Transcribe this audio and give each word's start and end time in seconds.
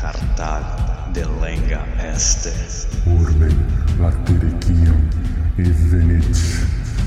Cartal 0.00 0.64
de 1.12 1.26
lenga 1.40 1.84
este. 2.14 2.52
Urbe 3.06 3.48
latericium 3.98 5.08
e 5.58 5.62
venit 5.62 6.38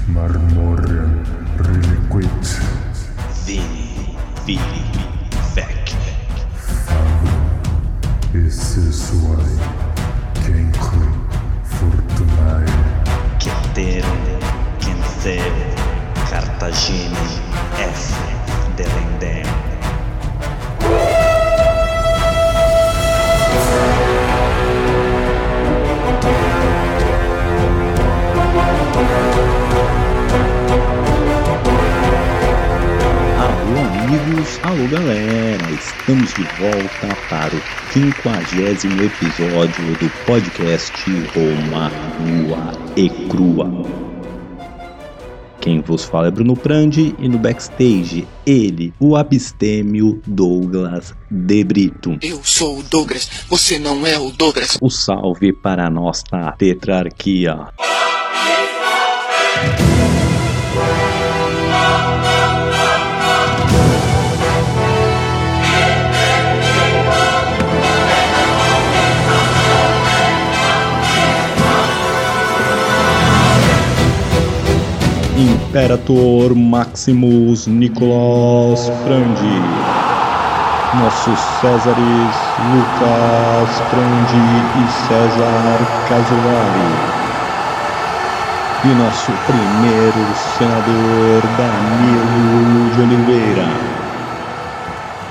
marmorem 0.07 1.23
reliquit 1.57 2.61
Vini, 3.45 4.15
vili, 4.45 4.85
vec. 5.55 5.95
fabrum 6.85 7.49
e 8.35 8.49
sessuae 8.51 9.57
cenque 10.43 11.07
fortunae 11.63 12.65
Ceterum, 13.39 14.39
Cenceu, 14.79 15.53
Cartagine, 16.29 17.17
F. 17.79 18.13
Delendem. 18.75 19.62
Amigos, 34.13 34.59
alô 34.61 34.87
galera, 34.89 35.71
estamos 35.71 36.33
de 36.33 36.43
volta 36.43 37.15
para 37.29 37.55
o 37.55 37.61
quinquagésimo 37.91 39.01
episódio 39.01 39.97
do 39.97 40.09
podcast 40.25 40.93
Roma 41.33 41.89
Nua 42.19 42.73
e 42.95 43.09
Crua. 43.27 43.71
Quem 45.59 45.81
vos 45.81 46.03
fala 46.05 46.27
é 46.27 46.31
Bruno 46.31 46.55
Prandi 46.55 47.15
e 47.17 47.27
no 47.27 47.39
backstage 47.39 48.27
ele, 48.45 48.93
o 48.99 49.15
abstêmio 49.15 50.21
Douglas 50.27 51.15
De 51.31 51.63
Brito. 51.63 52.17
Eu 52.21 52.39
sou 52.43 52.79
o 52.79 52.83
Douglas, 52.83 53.45
você 53.49 53.79
não 53.79 54.05
é 54.05 54.19
o 54.19 54.29
Douglas. 54.29 54.77
O 54.79 54.91
salve 54.91 55.53
para 55.53 55.87
a 55.87 55.89
nossa 55.89 56.51
tetrarquia. 56.57 57.67
Imperator 75.35 76.53
Maximus 76.53 77.65
Nicolas 77.65 78.87
Frandi. 79.03 79.61
Nossos 80.93 81.39
Césares 81.39 82.53
Lucas 82.71 83.81
Frandi 83.89 84.61
e 84.79 84.87
César 84.91 85.79
Casolari. 86.07 86.93
E 88.83 88.93
nosso 88.93 89.31
primeiro 89.47 90.35
senador 90.35 91.41
Danilo 91.57 92.91
de 92.91 93.01
Oliveira 93.01 94.02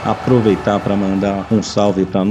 aproveitar 0.05 0.81
para 0.81 0.97
mandar 0.97 1.47
um 1.51 1.63
salve 1.63 2.05
para 2.05 2.23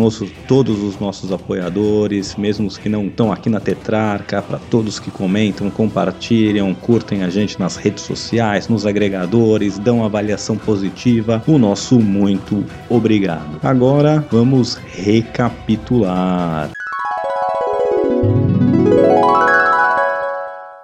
todos 0.47 0.81
os 0.83 0.99
nossos 0.99 1.31
apoiadores, 1.31 2.35
mesmo 2.35 2.67
os 2.67 2.77
que 2.77 2.89
não 2.89 3.05
estão 3.07 3.31
aqui 3.31 3.49
na 3.49 3.59
Tetrarca, 3.59 4.41
para 4.41 4.57
todos 4.57 4.99
que 4.99 5.09
comentam, 5.09 5.69
compartilham, 5.69 6.73
curtem 6.73 7.23
a 7.23 7.29
gente 7.29 7.59
nas 7.59 7.75
redes 7.75 8.03
sociais, 8.03 8.67
nos 8.67 8.85
agregadores, 8.85 9.79
dão 9.79 10.03
avaliação 10.03 10.57
positiva. 10.57 11.41
O 11.47 11.57
nosso 11.57 11.99
muito 11.99 12.63
obrigado. 12.89 13.59
Agora 13.63 14.25
vamos 14.29 14.75
recapitular. 14.75 16.69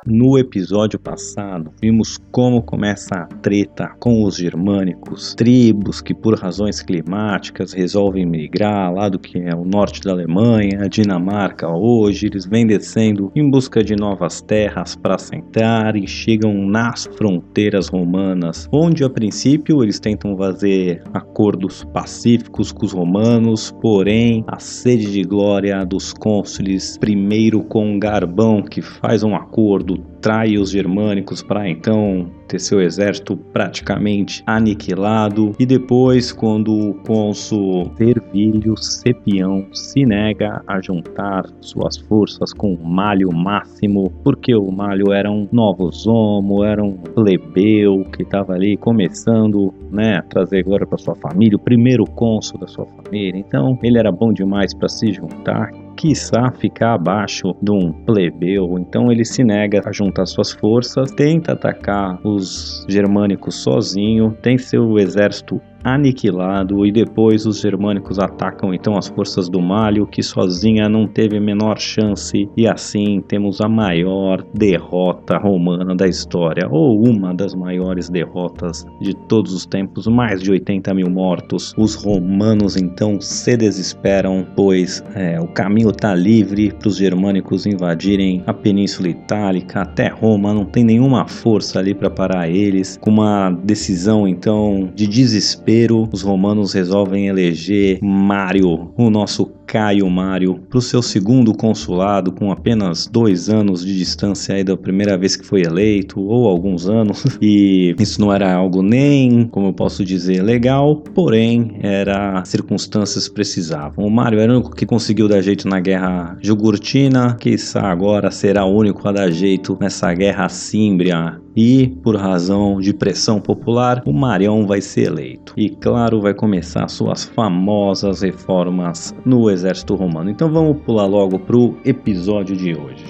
No 0.09 0.37
episódio 0.37 0.97
passado, 0.97 1.69
vimos 1.81 2.17
como 2.31 2.61
começa 2.61 3.13
a 3.13 3.25
treta 3.25 3.89
com 3.99 4.23
os 4.23 4.37
germânicos, 4.37 5.35
tribos 5.35 5.99
que 5.99 6.13
por 6.13 6.39
razões 6.39 6.81
climáticas 6.81 7.73
resolvem 7.73 8.25
migrar 8.25 8.93
lá 8.93 9.09
do 9.09 9.19
que 9.19 9.37
é 9.37 9.53
o 9.53 9.65
norte 9.65 9.99
da 9.99 10.13
Alemanha, 10.13 10.79
a 10.83 10.87
Dinamarca 10.87 11.67
hoje, 11.67 12.27
eles 12.27 12.45
vêm 12.45 12.65
descendo 12.65 13.33
em 13.35 13.51
busca 13.51 13.83
de 13.83 13.97
novas 13.97 14.39
terras 14.41 14.95
para 14.95 15.15
assentar 15.15 15.97
e 15.97 16.07
chegam 16.07 16.53
nas 16.53 17.05
fronteiras 17.17 17.89
romanas, 17.89 18.69
onde 18.71 19.03
a 19.03 19.09
princípio 19.09 19.83
eles 19.83 19.99
tentam 19.99 20.37
fazer 20.37 21.03
acordos 21.13 21.83
pacíficos 21.83 22.71
com 22.71 22.85
os 22.85 22.93
romanos, 22.93 23.75
porém 23.81 24.45
a 24.47 24.57
sede 24.57 25.11
de 25.11 25.23
glória 25.23 25.83
dos 25.83 26.13
cônsules, 26.13 26.97
primeiro 26.97 27.61
com 27.61 27.99
Garbão, 27.99 28.63
que 28.63 28.81
faz 28.81 29.21
um 29.21 29.35
acordo 29.35 29.96
trai 30.21 30.57
os 30.57 30.71
germânicos 30.71 31.41
para 31.41 31.69
então 31.69 32.29
ter 32.47 32.59
seu 32.59 32.81
exército 32.81 33.35
praticamente 33.35 34.41
aniquilado. 34.45 35.53
E 35.59 35.65
depois 35.65 36.31
quando 36.31 36.71
o 36.73 36.93
cônsul 37.05 37.91
Servilho 37.97 38.75
Cepião 38.77 39.67
se 39.73 40.05
nega 40.05 40.63
a 40.67 40.79
juntar 40.81 41.45
suas 41.61 41.97
forças 41.97 42.53
com 42.53 42.73
o 42.73 42.85
Malho 42.85 43.33
Máximo 43.33 44.11
porque 44.23 44.55
o 44.55 44.71
Malho 44.71 45.11
era 45.11 45.29
um 45.29 45.47
novozomo, 45.51 46.63
era 46.63 46.83
um 46.83 46.93
plebeu 46.97 48.05
que 48.15 48.23
estava 48.23 48.53
ali 48.53 48.77
começando 48.77 49.73
né, 49.91 50.17
a 50.17 50.21
trazer 50.21 50.63
glória 50.63 50.85
para 50.85 50.97
sua 50.97 51.15
família, 51.15 51.55
o 51.55 51.59
primeiro 51.59 52.05
cônsul 52.05 52.59
da 52.59 52.67
sua 52.67 52.85
família, 52.85 53.39
então 53.39 53.77
ele 53.83 53.97
era 53.97 54.11
bom 54.11 54.31
demais 54.31 54.73
para 54.73 54.89
se 54.89 55.11
juntar 55.11 55.71
quiçá 55.97 56.51
ficar 56.51 56.93
abaixo 56.93 57.55
de 57.61 57.71
um 57.71 57.91
plebeu, 57.91 58.77
então 58.79 59.11
ele 59.11 59.25
se 59.25 59.43
nega 59.43 59.81
a 59.83 59.91
juntar 59.91 60.25
suas 60.27 60.51
forças, 60.51 61.11
tenta 61.11 61.53
atacar 61.53 62.19
os 62.23 62.85
germânicos 62.87 63.55
sozinho, 63.55 64.31
tem 64.41 64.57
seu 64.57 64.97
exército 64.99 65.59
aniquilado 65.83 66.85
e 66.85 66.91
depois 66.91 67.45
os 67.45 67.59
germânicos 67.59 68.19
atacam 68.19 68.73
então 68.73 68.97
as 68.97 69.07
forças 69.07 69.49
do 69.49 69.61
Malho, 69.61 70.07
que 70.07 70.23
sozinha 70.23 70.89
não 70.89 71.07
teve 71.07 71.37
a 71.37 71.41
menor 71.41 71.79
chance, 71.79 72.49
e 72.55 72.67
assim 72.67 73.21
temos 73.27 73.61
a 73.61 73.69
maior 73.69 74.43
derrota 74.53 75.37
romana 75.37 75.95
da 75.95 76.07
história, 76.07 76.67
ou 76.69 77.01
uma 77.07 77.33
das 77.33 77.53
maiores 77.53 78.09
derrotas 78.09 78.85
de 78.99 79.13
todos 79.27 79.53
os 79.53 79.65
tempos, 79.65 80.07
mais 80.07 80.41
de 80.41 80.51
80 80.51 80.93
mil 80.93 81.09
mortos. 81.09 81.73
Os 81.77 81.95
romanos 81.95 82.75
então 82.75 83.19
se 83.21 83.55
desesperam, 83.55 84.45
pois 84.55 85.03
é, 85.15 85.39
o 85.39 85.47
caminho 85.47 85.89
está 85.89 86.13
livre 86.13 86.71
para 86.71 86.87
os 86.87 86.97
germânicos 86.97 87.65
invadirem 87.65 88.43
a 88.45 88.53
Península 88.53 89.09
Itálica 89.09 89.81
até 89.81 90.07
Roma, 90.07 90.53
não 90.53 90.65
tem 90.65 90.83
nenhuma 90.83 91.27
força 91.27 91.79
ali 91.79 91.93
para 91.93 92.09
parar 92.09 92.49
eles, 92.49 92.97
com 92.97 93.11
uma 93.11 93.51
decisão 93.51 94.27
então 94.27 94.89
de 94.95 95.07
desespero 95.07 95.66
os 96.11 96.21
romanos 96.21 96.71
resolvem 96.71 97.27
eleger 97.27 97.99
Mário, 98.01 98.93
o 98.95 99.09
nosso 99.09 99.56
Caio 99.67 100.09
Mário, 100.09 100.61
para 100.69 100.79
o 100.79 100.81
seu 100.81 101.01
segundo 101.01 101.53
consulado, 101.53 102.31
com 102.31 102.51
apenas 102.51 103.05
dois 103.05 103.49
anos 103.49 103.85
de 103.85 103.97
distância 103.97 104.55
aí 104.55 104.63
da 104.63 104.77
primeira 104.77 105.17
vez 105.17 105.35
que 105.35 105.45
foi 105.45 105.61
eleito, 105.61 106.21
ou 106.21 106.47
alguns 106.47 106.87
anos, 106.87 107.25
e 107.41 107.93
isso 107.99 108.21
não 108.21 108.33
era 108.33 108.51
algo 108.53 108.81
nem, 108.81 109.45
como 109.47 109.67
eu 109.67 109.73
posso 109.73 110.05
dizer, 110.05 110.41
legal, 110.41 110.95
porém, 111.13 111.77
era 111.81 112.43
circunstâncias 112.45 113.27
precisavam. 113.27 114.05
O 114.05 114.09
Mário 114.09 114.39
era 114.39 114.53
o 114.53 114.55
único 114.55 114.73
que 114.73 114.85
conseguiu 114.85 115.27
dar 115.27 115.41
jeito 115.41 115.67
na 115.67 115.81
guerra 115.81 116.37
jugurtina, 116.41 117.35
que 117.35 117.55
agora 117.75 118.31
será 118.31 118.63
o 118.63 118.73
único 118.73 119.05
a 119.07 119.11
dar 119.11 119.29
jeito 119.29 119.77
nessa 119.81 120.13
guerra 120.13 120.47
símbria 120.47 121.41
e, 121.57 121.87
por 122.03 122.15
razão 122.15 122.79
de 122.79 122.93
pressão 122.93 123.41
popular, 123.41 124.03
o 124.05 124.13
Marião 124.13 124.67
vai 124.67 124.79
ser 124.79 125.07
eleito. 125.07 125.53
E, 125.57 125.71
claro, 125.71 126.21
vai 126.21 126.31
começar 126.31 126.87
suas 126.87 127.23
famosas 127.23 128.21
reformas 128.21 129.11
no 129.25 129.49
exército 129.57 129.95
romano. 129.95 130.29
Então 130.29 130.51
vamos 130.51 130.77
pular 130.85 131.05
logo 131.05 131.39
pro 131.39 131.77
episódio 131.83 132.55
de 132.55 132.75
hoje. 132.75 133.03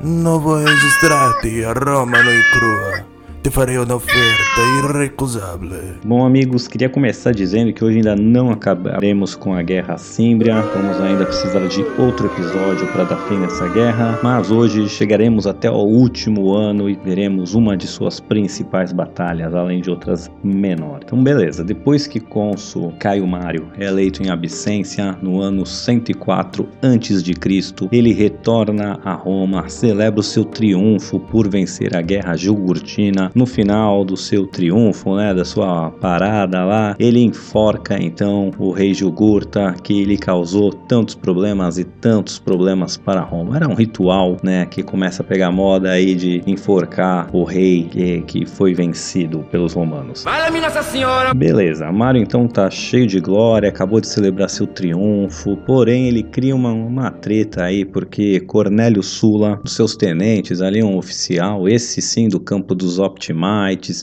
Novo 0.00 0.56
registrati 0.56 1.64
a 1.64 1.72
Roma 1.72 2.22
noi 2.22 2.42
crua. 2.52 3.13
Te 3.44 3.50
farei 3.50 3.76
uma 3.76 3.94
oferta 3.94 4.60
irrecusável. 4.82 5.68
Bom, 6.02 6.24
amigos, 6.24 6.66
queria 6.66 6.88
começar 6.88 7.30
dizendo 7.30 7.74
que 7.74 7.84
hoje 7.84 7.98
ainda 7.98 8.16
não 8.16 8.50
acabaremos 8.50 9.34
com 9.34 9.52
a 9.52 9.60
Guerra 9.60 9.98
Símbria. 9.98 10.62
Vamos 10.62 10.98
ainda 10.98 11.26
precisar 11.26 11.68
de 11.68 11.82
outro 12.00 12.24
episódio 12.28 12.86
para 12.86 13.04
dar 13.04 13.18
fim 13.28 13.36
nessa 13.36 13.68
guerra. 13.68 14.18
Mas 14.22 14.50
hoje 14.50 14.88
chegaremos 14.88 15.46
até 15.46 15.70
o 15.70 15.74
último 15.74 16.54
ano 16.54 16.88
e 16.88 16.94
veremos 16.94 17.54
uma 17.54 17.76
de 17.76 17.86
suas 17.86 18.18
principais 18.18 18.94
batalhas, 18.94 19.54
além 19.54 19.82
de 19.82 19.90
outras 19.90 20.30
menores. 20.42 21.04
Então, 21.04 21.22
beleza. 21.22 21.62
Depois 21.62 22.06
que 22.06 22.20
cônsul 22.20 22.94
Caio 22.98 23.26
Mário 23.26 23.68
é 23.78 23.84
eleito 23.84 24.22
em 24.22 24.30
absência 24.30 25.18
no 25.20 25.42
ano 25.42 25.66
104 25.66 26.66
a.C., 26.80 27.88
ele 27.92 28.14
retorna 28.14 28.98
a 29.04 29.12
Roma, 29.12 29.68
celebra 29.68 30.20
o 30.20 30.22
seu 30.22 30.46
triunfo 30.46 31.20
por 31.20 31.46
vencer 31.46 31.94
a 31.94 32.00
Guerra 32.00 32.38
Jugurtina 32.38 33.33
no 33.34 33.46
final 33.46 34.04
do 34.04 34.16
seu 34.16 34.46
triunfo, 34.46 35.16
né, 35.16 35.34
da 35.34 35.44
sua 35.44 35.90
parada 35.90 36.64
lá, 36.64 36.94
ele 36.98 37.20
enforca 37.20 38.00
então 38.00 38.50
o 38.58 38.70
rei 38.70 38.94
Jugurta 38.94 39.74
que 39.82 40.04
lhe 40.04 40.16
causou 40.16 40.72
tantos 40.72 41.14
problemas 41.14 41.78
e 41.78 41.84
tantos 41.84 42.38
problemas 42.38 42.96
para 42.96 43.20
Roma. 43.20 43.56
Era 43.56 43.68
um 43.68 43.74
ritual, 43.74 44.36
né, 44.42 44.66
que 44.66 44.82
começa 44.82 45.22
a 45.22 45.26
pegar 45.26 45.50
moda 45.50 45.90
aí 45.90 46.14
de 46.14 46.42
enforcar 46.46 47.28
o 47.32 47.44
rei 47.44 47.88
que, 47.90 48.20
que 48.22 48.46
foi 48.46 48.74
vencido 48.74 49.44
pelos 49.50 49.72
romanos. 49.72 50.22
Fala-me 50.22 50.60
Nossa 50.60 50.82
Senhora! 50.82 51.34
Beleza, 51.34 51.90
Mário 51.90 52.22
então 52.22 52.46
tá 52.46 52.70
cheio 52.70 53.06
de 53.06 53.20
glória, 53.20 53.68
acabou 53.68 54.00
de 54.00 54.08
celebrar 54.08 54.48
seu 54.48 54.66
triunfo, 54.66 55.56
porém 55.58 56.06
ele 56.06 56.22
cria 56.22 56.54
uma, 56.54 56.72
uma 56.72 57.10
treta 57.10 57.64
aí 57.64 57.84
porque 57.84 58.40
Cornélio 58.40 59.02
Sula, 59.02 59.60
dos 59.62 59.74
seus 59.74 59.96
tenentes, 59.96 60.60
ali 60.60 60.82
um 60.82 60.96
oficial, 60.96 61.68
esse 61.68 62.00
sim 62.00 62.28
do 62.28 62.38
campo 62.38 62.74
dos 62.74 62.98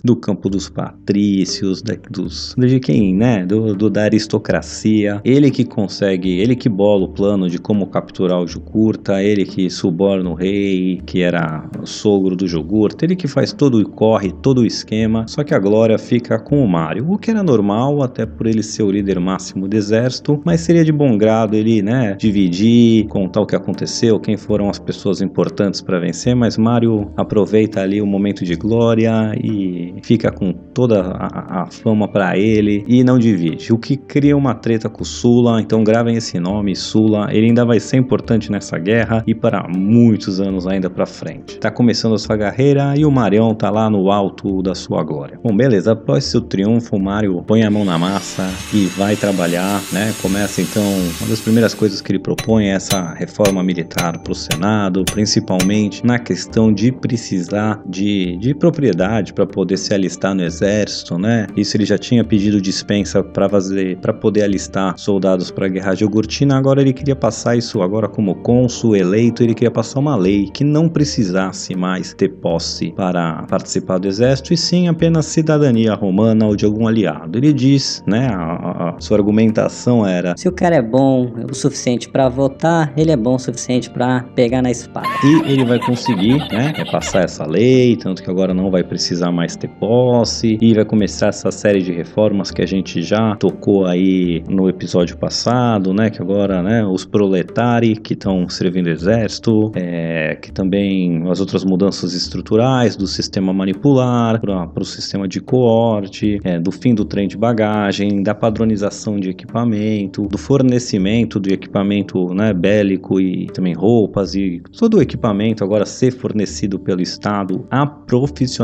Do 0.04 0.16
campo 0.16 0.50
dos 0.50 0.70
patrícios, 0.70 1.82
da, 1.82 1.96
dos, 2.10 2.56
de 2.58 2.80
quem, 2.80 3.14
né, 3.16 3.46
do, 3.46 3.76
do, 3.76 3.90
da 3.90 4.04
aristocracia, 4.04 5.22
ele 5.24 5.52
que 5.52 5.64
consegue, 5.64 6.40
ele 6.40 6.56
que 6.56 6.70
bola 6.70 7.06
o 7.06 7.10
plano 7.10 7.50
de 7.50 7.60
como 7.60 7.88
capturar 7.88 8.40
o 8.42 8.48
Jugurta, 8.48 9.22
ele 9.22 9.46
que 9.46 9.70
suborna 9.70 10.30
o 10.30 10.34
rei, 10.34 11.02
que 11.06 11.22
era 11.22 11.70
sogro 11.84 12.36
do 12.36 12.48
Jugurta, 12.48 13.06
ele 13.06 13.16
que 13.16 13.28
faz 13.28 13.54
todo 13.54 13.80
o 13.80 13.90
corre, 13.90 14.32
todo 14.32 14.62
o 14.62 14.66
esquema, 14.66 15.26
só 15.28 15.44
que 15.44 15.54
a 15.54 15.60
glória 15.60 15.98
fica 15.98 16.40
com 16.40 16.64
o 16.64 16.68
Mário, 16.68 17.10
o 17.10 17.18
que 17.18 17.32
era 17.32 17.44
normal, 17.44 18.02
até 18.02 18.26
por 18.26 18.48
ele 18.48 18.64
ser 18.64 18.84
o 18.84 18.92
líder 18.92 19.20
máximo 19.20 19.68
do 19.68 19.76
exército, 19.76 20.42
mas 20.46 20.62
seria 20.62 20.84
de 20.84 20.92
bom 20.92 21.18
grado 21.18 21.56
ele, 21.56 21.82
né, 21.82 22.16
dividir, 22.18 23.08
contar 23.08 23.42
o 23.42 23.46
que 23.46 23.56
aconteceu, 23.56 24.20
quem 24.20 24.38
foram 24.38 24.70
as 24.70 24.80
pessoas 24.80 25.22
importantes 25.22 25.82
para 25.82 26.00
vencer, 26.00 26.36
mas 26.36 26.58
Mário 26.58 27.12
aproveita 27.16 27.82
ali 27.82 28.02
o 28.02 28.08
momento 28.08 28.44
de 28.44 28.56
glória 28.56 29.11
e 29.42 29.96
fica 30.04 30.32
com 30.32 30.52
toda 30.52 31.02
a, 31.02 31.64
a 31.64 31.66
fama 31.66 32.08
para 32.08 32.38
ele 32.38 32.84
e 32.88 33.04
não 33.04 33.20
divide, 33.20 33.74
o 33.74 33.78
que 33.78 33.98
cria 33.98 34.36
uma 34.36 34.54
treta 34.54 34.90
com 34.90 35.02
o 35.02 35.06
Sula, 35.06 35.62
então 35.62 35.84
gravem 35.84 36.16
esse 36.16 36.40
nome, 36.40 36.76
Sula, 36.76 37.28
ele 37.32 37.48
ainda 37.48 37.66
vai 37.66 37.80
ser 37.80 37.98
importante 37.98 38.52
nessa 38.52 38.78
guerra 38.78 39.24
e 39.28 39.34
para 39.34 39.68
muitos 39.68 40.40
anos 40.40 40.68
ainda 40.68 40.90
para 40.90 41.06
frente. 41.06 41.58
Tá 41.60 41.72
começando 41.72 42.16
a 42.16 42.20
sua 42.20 42.38
carreira 42.38 42.94
e 42.96 43.06
o 43.06 43.12
Marião 43.12 43.54
tá 43.54 43.70
lá 43.70 43.90
no 43.90 44.12
alto 44.12 44.62
da 44.62 44.76
sua 44.76 45.04
glória. 45.04 45.40
Bom, 45.44 45.56
beleza, 45.56 45.94
após 45.94 46.26
seu 46.26 46.42
triunfo, 46.42 46.96
o 46.96 47.00
Mário 47.00 47.44
põe 47.46 47.64
a 47.64 47.72
mão 47.72 47.84
na 47.84 47.98
massa 47.98 48.50
e 48.74 48.86
vai 48.98 49.16
trabalhar, 49.16 49.82
né? 49.92 50.14
Começa 50.22 50.62
então, 50.62 50.84
uma 51.20 51.30
das 51.30 51.42
primeiras 51.42 51.74
coisas 51.74 52.02
que 52.02 52.12
ele 52.12 52.20
propõe 52.20 52.68
é 52.68 52.74
essa 52.74 53.14
reforma 53.14 53.64
militar 53.64 54.20
para 54.20 54.32
o 54.32 54.36
Senado, 54.36 55.04
principalmente 55.12 56.06
na 56.06 56.20
questão 56.20 56.72
de 56.72 56.92
precisar 56.92 57.82
de, 57.86 58.38
de 58.38 58.54
propriedade 58.54 59.01
para 59.34 59.46
poder 59.46 59.78
se 59.78 59.94
alistar 59.94 60.36
no 60.36 60.44
exército, 60.44 61.18
né? 61.18 61.48
Isso 61.56 61.76
ele 61.78 61.86
já 61.86 61.98
tinha 61.98 62.24
pedido 62.24 62.62
dispensa 62.62 63.24
para 63.24 63.50
fazer, 63.50 63.98
para 63.98 64.14
poder 64.14 64.44
alistar 64.44 64.98
soldados 64.98 65.52
para 65.52 65.66
a 65.66 65.70
guerra 65.70 65.94
de 65.94 66.02
Jogurtina. 66.02 66.58
Agora 66.58 66.82
ele 66.82 66.94
queria 66.94 67.16
passar 67.16 67.56
isso 67.56 67.82
agora 67.82 68.08
como 68.08 68.36
cônsul 68.36 68.96
eleito, 68.96 69.44
ele 69.44 69.54
queria 69.54 69.72
passar 69.72 70.00
uma 70.00 70.16
lei 70.16 70.50
que 70.54 70.64
não 70.64 70.88
precisasse 70.90 71.76
mais 71.76 72.14
ter 72.14 72.30
posse 72.30 72.92
para 72.92 73.44
participar 73.50 73.98
do 73.98 74.08
exército 74.08 74.54
e 74.54 74.58
sim 74.58 74.88
apenas 74.88 75.26
cidadania 75.26 75.94
romana 75.94 76.46
ou 76.46 76.56
de 76.56 76.66
algum 76.66 76.88
aliado. 76.88 77.38
Ele 77.38 77.54
diz, 77.54 78.04
né? 78.06 78.28
A, 78.34 78.96
a 78.98 79.02
sua 79.02 79.18
argumentação 79.18 80.06
era: 80.06 80.36
se 80.38 80.48
o 80.48 80.52
cara 80.52 80.76
é 80.76 80.82
bom 80.82 81.32
o 81.50 81.54
suficiente 81.54 82.10
para 82.10 82.30
votar, 82.30 82.94
ele 82.96 83.12
é 83.12 83.18
bom 83.18 83.36
o 83.36 83.40
suficiente 83.40 83.90
para 83.90 84.22
pegar 84.36 84.62
na 84.62 84.72
espada. 84.72 85.08
E 85.24 85.52
ele 85.52 85.66
vai 85.66 85.80
conseguir, 85.80 86.38
né? 86.52 86.74
É 86.78 86.86
passar 86.86 87.24
essa 87.24 87.46
lei, 87.46 87.96
tanto 87.96 88.24
que 88.24 88.30
agora 88.30 88.54
não 88.54 88.70
vai 88.70 88.84
precisar 88.92 89.32
mais 89.32 89.56
ter 89.56 89.70
posse 89.70 90.58
e 90.60 90.74
vai 90.74 90.84
começar 90.84 91.28
essa 91.28 91.50
série 91.50 91.82
de 91.82 91.94
reformas 91.94 92.52
que 92.52 92.62
a 92.62 92.66
gente 92.66 93.02
já 93.02 93.38
tocou 93.38 93.86
aí 93.86 94.44
no 94.50 94.68
episódio 94.68 95.16
passado, 95.16 95.94
né? 95.94 96.10
Que 96.10 96.22
agora, 96.22 96.62
né? 96.62 96.86
Os 96.86 97.06
proletari 97.06 97.96
que 97.96 98.16
estão 98.16 98.50
servindo 98.50 98.90
exército, 98.90 99.72
é, 99.76 100.36
que 100.36 100.52
também 100.52 101.24
as 101.30 101.40
outras 101.40 101.64
mudanças 101.64 102.14
estruturais 102.14 102.98
do 102.98 103.08
sistema 103.08 103.54
manipular 103.54 104.42
para 104.42 104.82
o 104.82 104.84
sistema 104.84 105.26
de 105.26 105.40
coorte, 105.40 106.42
é, 106.44 106.60
do 106.60 106.70
fim 106.70 106.94
do 106.94 107.06
trem 107.06 107.30
de 107.30 107.38
bagagem, 107.38 108.22
da 108.22 108.36
padronização 108.36 109.18
de 109.18 109.30
equipamento, 109.30 110.28
do 110.28 110.38
fornecimento 110.38 111.40
de 111.40 111.54
equipamento 111.54 112.34
né, 112.34 112.52
bélico 112.52 113.22
e 113.22 113.46
também 113.54 113.74
roupas 113.74 114.36
e 114.36 114.62
todo 114.78 114.98
o 114.98 115.02
equipamento 115.02 115.64
agora 115.64 115.86
ser 115.86 116.12
fornecido 116.12 116.78
pelo 116.78 117.02
Estado, 117.02 117.66
a 117.72 117.86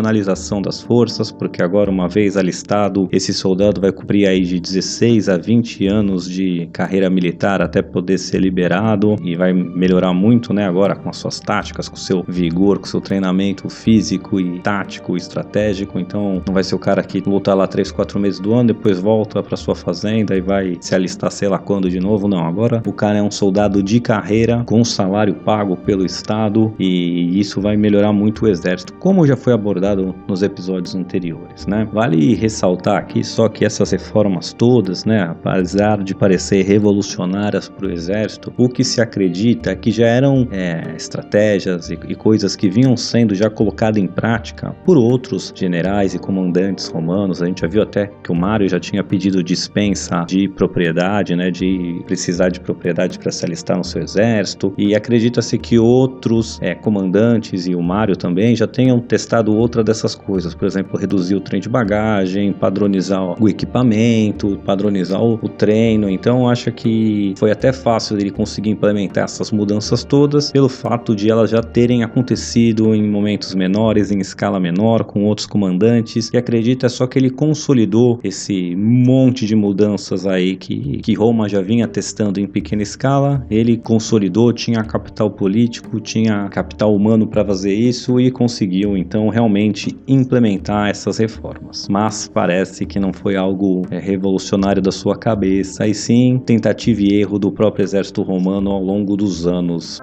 profissionalização 0.08 0.62
das 0.62 0.82
forças, 0.82 1.32
porque 1.32 1.62
agora 1.62 1.90
uma 1.90 2.08
vez 2.08 2.38
alistado, 2.38 3.10
esse 3.12 3.34
soldado 3.34 3.82
vai 3.82 3.92
cumprir 3.92 4.28
aí 4.28 4.42
de 4.42 4.60
16 4.60 5.30
a 5.30 5.38
20 5.38 5.88
anos 5.88 6.30
de 6.30 6.68
carreira 6.72 7.10
militar 7.10 7.62
até 7.62 7.82
poder 7.82 8.18
ser 8.18 8.40
liberado 8.40 9.16
e 9.22 9.36
vai 9.36 9.52
melhorar 9.54 10.14
muito, 10.14 10.54
né, 10.54 10.66
agora 10.66 10.96
com 10.96 11.10
as 11.10 11.18
suas 11.18 11.40
táticas, 11.40 11.90
com 11.90 11.96
seu 11.96 12.24
vigor, 12.28 12.80
com 12.80 12.86
seu 12.86 13.02
treinamento 13.02 13.70
físico 13.70 14.40
e 14.40 14.60
tático, 14.60 15.18
estratégico, 15.18 16.00
então 16.00 16.42
não 16.46 16.54
vai 16.54 16.64
ser 16.64 16.76
o 16.76 16.80
cara 16.80 17.04
que 17.04 17.22
luta 17.22 17.54
lá 17.54 17.68
3, 17.68 17.92
4 17.92 18.20
meses 18.20 18.40
do 18.40 18.54
ano, 18.54 18.68
depois 18.68 19.00
volta 19.00 19.44
para 19.44 19.58
sua 19.58 19.76
fazenda 19.76 20.36
e 20.36 20.42
vai 20.42 20.78
se 20.80 20.96
alistar 20.96 21.32
sei 21.32 21.50
lá 21.50 21.58
quando 21.58 21.90
de 21.90 22.00
novo, 22.00 22.28
não, 22.28 22.46
agora 22.46 22.82
o 22.86 22.94
cara 22.94 23.18
é 23.18 23.24
um 23.24 23.32
soldado 23.32 23.84
de 23.84 24.00
carreira 24.00 24.64
com 24.66 24.84
salário 24.84 25.34
pago 25.34 25.76
pelo 25.76 26.06
Estado 26.06 26.74
e 26.80 27.40
isso 27.40 27.60
vai 27.60 27.76
melhorar 27.76 28.14
muito 28.14 28.46
o 28.46 28.48
exército, 28.48 28.94
como 28.94 29.28
já 29.28 29.36
foi 29.36 29.54
abordado 29.54 29.97
nos 30.28 30.44
episódios 30.44 30.96
anteriores, 30.96 31.66
né? 31.66 31.88
Vale 31.92 32.36
ressaltar 32.36 32.98
aqui 32.98 33.24
só 33.24 33.48
que 33.50 33.66
essas 33.66 33.92
reformas 33.92 34.54
todas, 34.54 35.06
né, 35.06 35.24
apesar 35.24 36.04
de 36.04 36.16
parecer 36.16 36.64
revolucionárias 36.64 37.70
para 37.70 37.88
o 37.88 37.92
exército, 37.92 38.54
o 38.58 38.70
que 38.70 38.84
se 38.84 39.02
acredita 39.02 39.72
é 39.72 39.76
que 39.76 39.92
já 39.92 40.08
eram 40.08 40.48
é, 40.52 40.94
estratégias 40.96 41.90
e, 41.90 42.00
e 42.08 42.16
coisas 42.16 42.56
que 42.56 42.70
vinham 42.70 42.96
sendo 42.96 43.36
já 43.36 43.50
colocadas 43.50 44.02
em 44.02 44.08
prática 44.08 44.76
por 44.86 44.98
outros 44.98 45.54
generais 45.56 46.14
e 46.14 46.20
comandantes 46.20 46.88
romanos. 46.88 47.42
A 47.42 47.46
gente 47.46 47.62
já 47.62 47.68
viu 47.68 47.82
até 47.82 48.08
que 48.24 48.32
o 48.32 48.36
Mário 48.36 48.68
já 48.68 48.80
tinha 48.80 49.04
pedido 49.04 49.44
dispensa 49.44 50.24
de 50.28 50.48
propriedade, 50.48 51.36
né, 51.36 51.52
de 51.52 52.02
precisar 52.06 52.50
de 52.50 52.60
propriedade 52.60 53.20
para 53.20 53.32
se 53.32 53.46
alistar 53.46 53.78
no 53.78 53.84
seu 53.84 54.02
exército. 54.02 54.74
E 54.78 54.96
acredita-se 54.96 55.58
que 55.58 55.80
outros 55.80 56.60
é, 56.62 56.76
comandantes 56.76 57.68
e 57.68 57.76
o 57.76 57.82
Mário 57.82 58.16
também 58.16 58.56
já 58.56 58.68
tenham 58.68 59.00
testado 59.00 59.56
outra 59.56 59.84
dessas 59.88 60.14
coisas, 60.14 60.54
por 60.54 60.66
exemplo, 60.66 61.00
reduzir 61.00 61.36
o 61.36 61.42
trem 61.42 61.60
de 61.60 61.70
bagagem, 61.70 62.54
padronizar 62.54 63.42
o 63.42 63.50
equipamento, 63.50 64.60
padronizar 64.66 65.24
o, 65.24 65.48
treino. 65.48 66.10
Então, 66.10 66.48
acho 66.48 66.72
que 66.72 67.34
foi 67.38 67.52
até 67.52 67.72
fácil 67.72 68.18
ele 68.18 68.30
conseguir 68.30 68.70
implementar 68.70 69.24
essas 69.24 69.50
mudanças 69.50 70.04
todas 70.04 70.52
pelo 70.52 70.68
fato 70.68 71.16
de 71.16 71.32
elas 71.32 71.50
já 71.50 71.64
terem 71.64 72.04
acontecido 72.04 72.94
em 72.94 73.10
momentos 73.10 73.56
menores, 73.56 74.12
em 74.12 74.20
escala 74.20 74.60
menor, 74.60 75.06
com 75.06 75.24
outros 75.24 75.48
comandantes. 75.48 76.30
E 76.34 76.38
acredita 76.38 76.90
só 76.90 77.08
que 77.08 77.18
ele 77.18 77.30
consolidou 77.30 78.20
esse 78.24 78.76
monte 78.76 79.46
de 79.46 79.56
mudanças 79.56 80.28
aí 80.28 80.56
que, 80.58 80.98
que 80.98 81.14
Roma 81.14 81.48
já 81.48 81.62
vinha 81.62 81.88
testando 81.88 82.40
em 82.40 82.46
pequena 82.46 82.84
escala. 82.84 83.46
Ele 83.50 83.78
consolidou, 83.78 84.52
tinha 84.52 84.84
capital 84.84 85.32
político, 85.32 86.00
tinha 86.02 86.50
capital 86.50 86.94
humano 86.94 87.26
para 87.26 87.46
fazer 87.46 87.74
isso 87.74 88.20
e 88.20 88.30
conseguiu 88.30 88.98
então 88.98 89.30
realmente 89.30 89.77
implementar 90.08 90.90
essas 90.90 91.18
reformas. 91.18 91.88
Mas 91.90 92.28
parece 92.28 92.86
que 92.86 93.00
não 93.00 93.14
foi 93.14 93.36
algo 93.36 93.84
é, 93.92 94.00
revolucionário 94.00 94.82
da 94.82 94.92
sua 94.92 95.18
cabeça, 95.18 95.86
e 95.86 95.94
sim 95.94 96.42
tentativa 96.46 97.02
e 97.02 97.20
erro 97.20 97.38
do 97.38 97.52
próprio 97.52 97.84
exército 97.84 98.22
romano 98.22 98.72
ao 98.72 98.82
longo 98.82 99.16
dos 99.16 99.46
anos. 99.46 100.00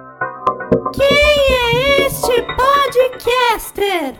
Quem 0.95 1.07
é 1.07 2.07
este 2.07 2.43
podcaster? 2.43 4.15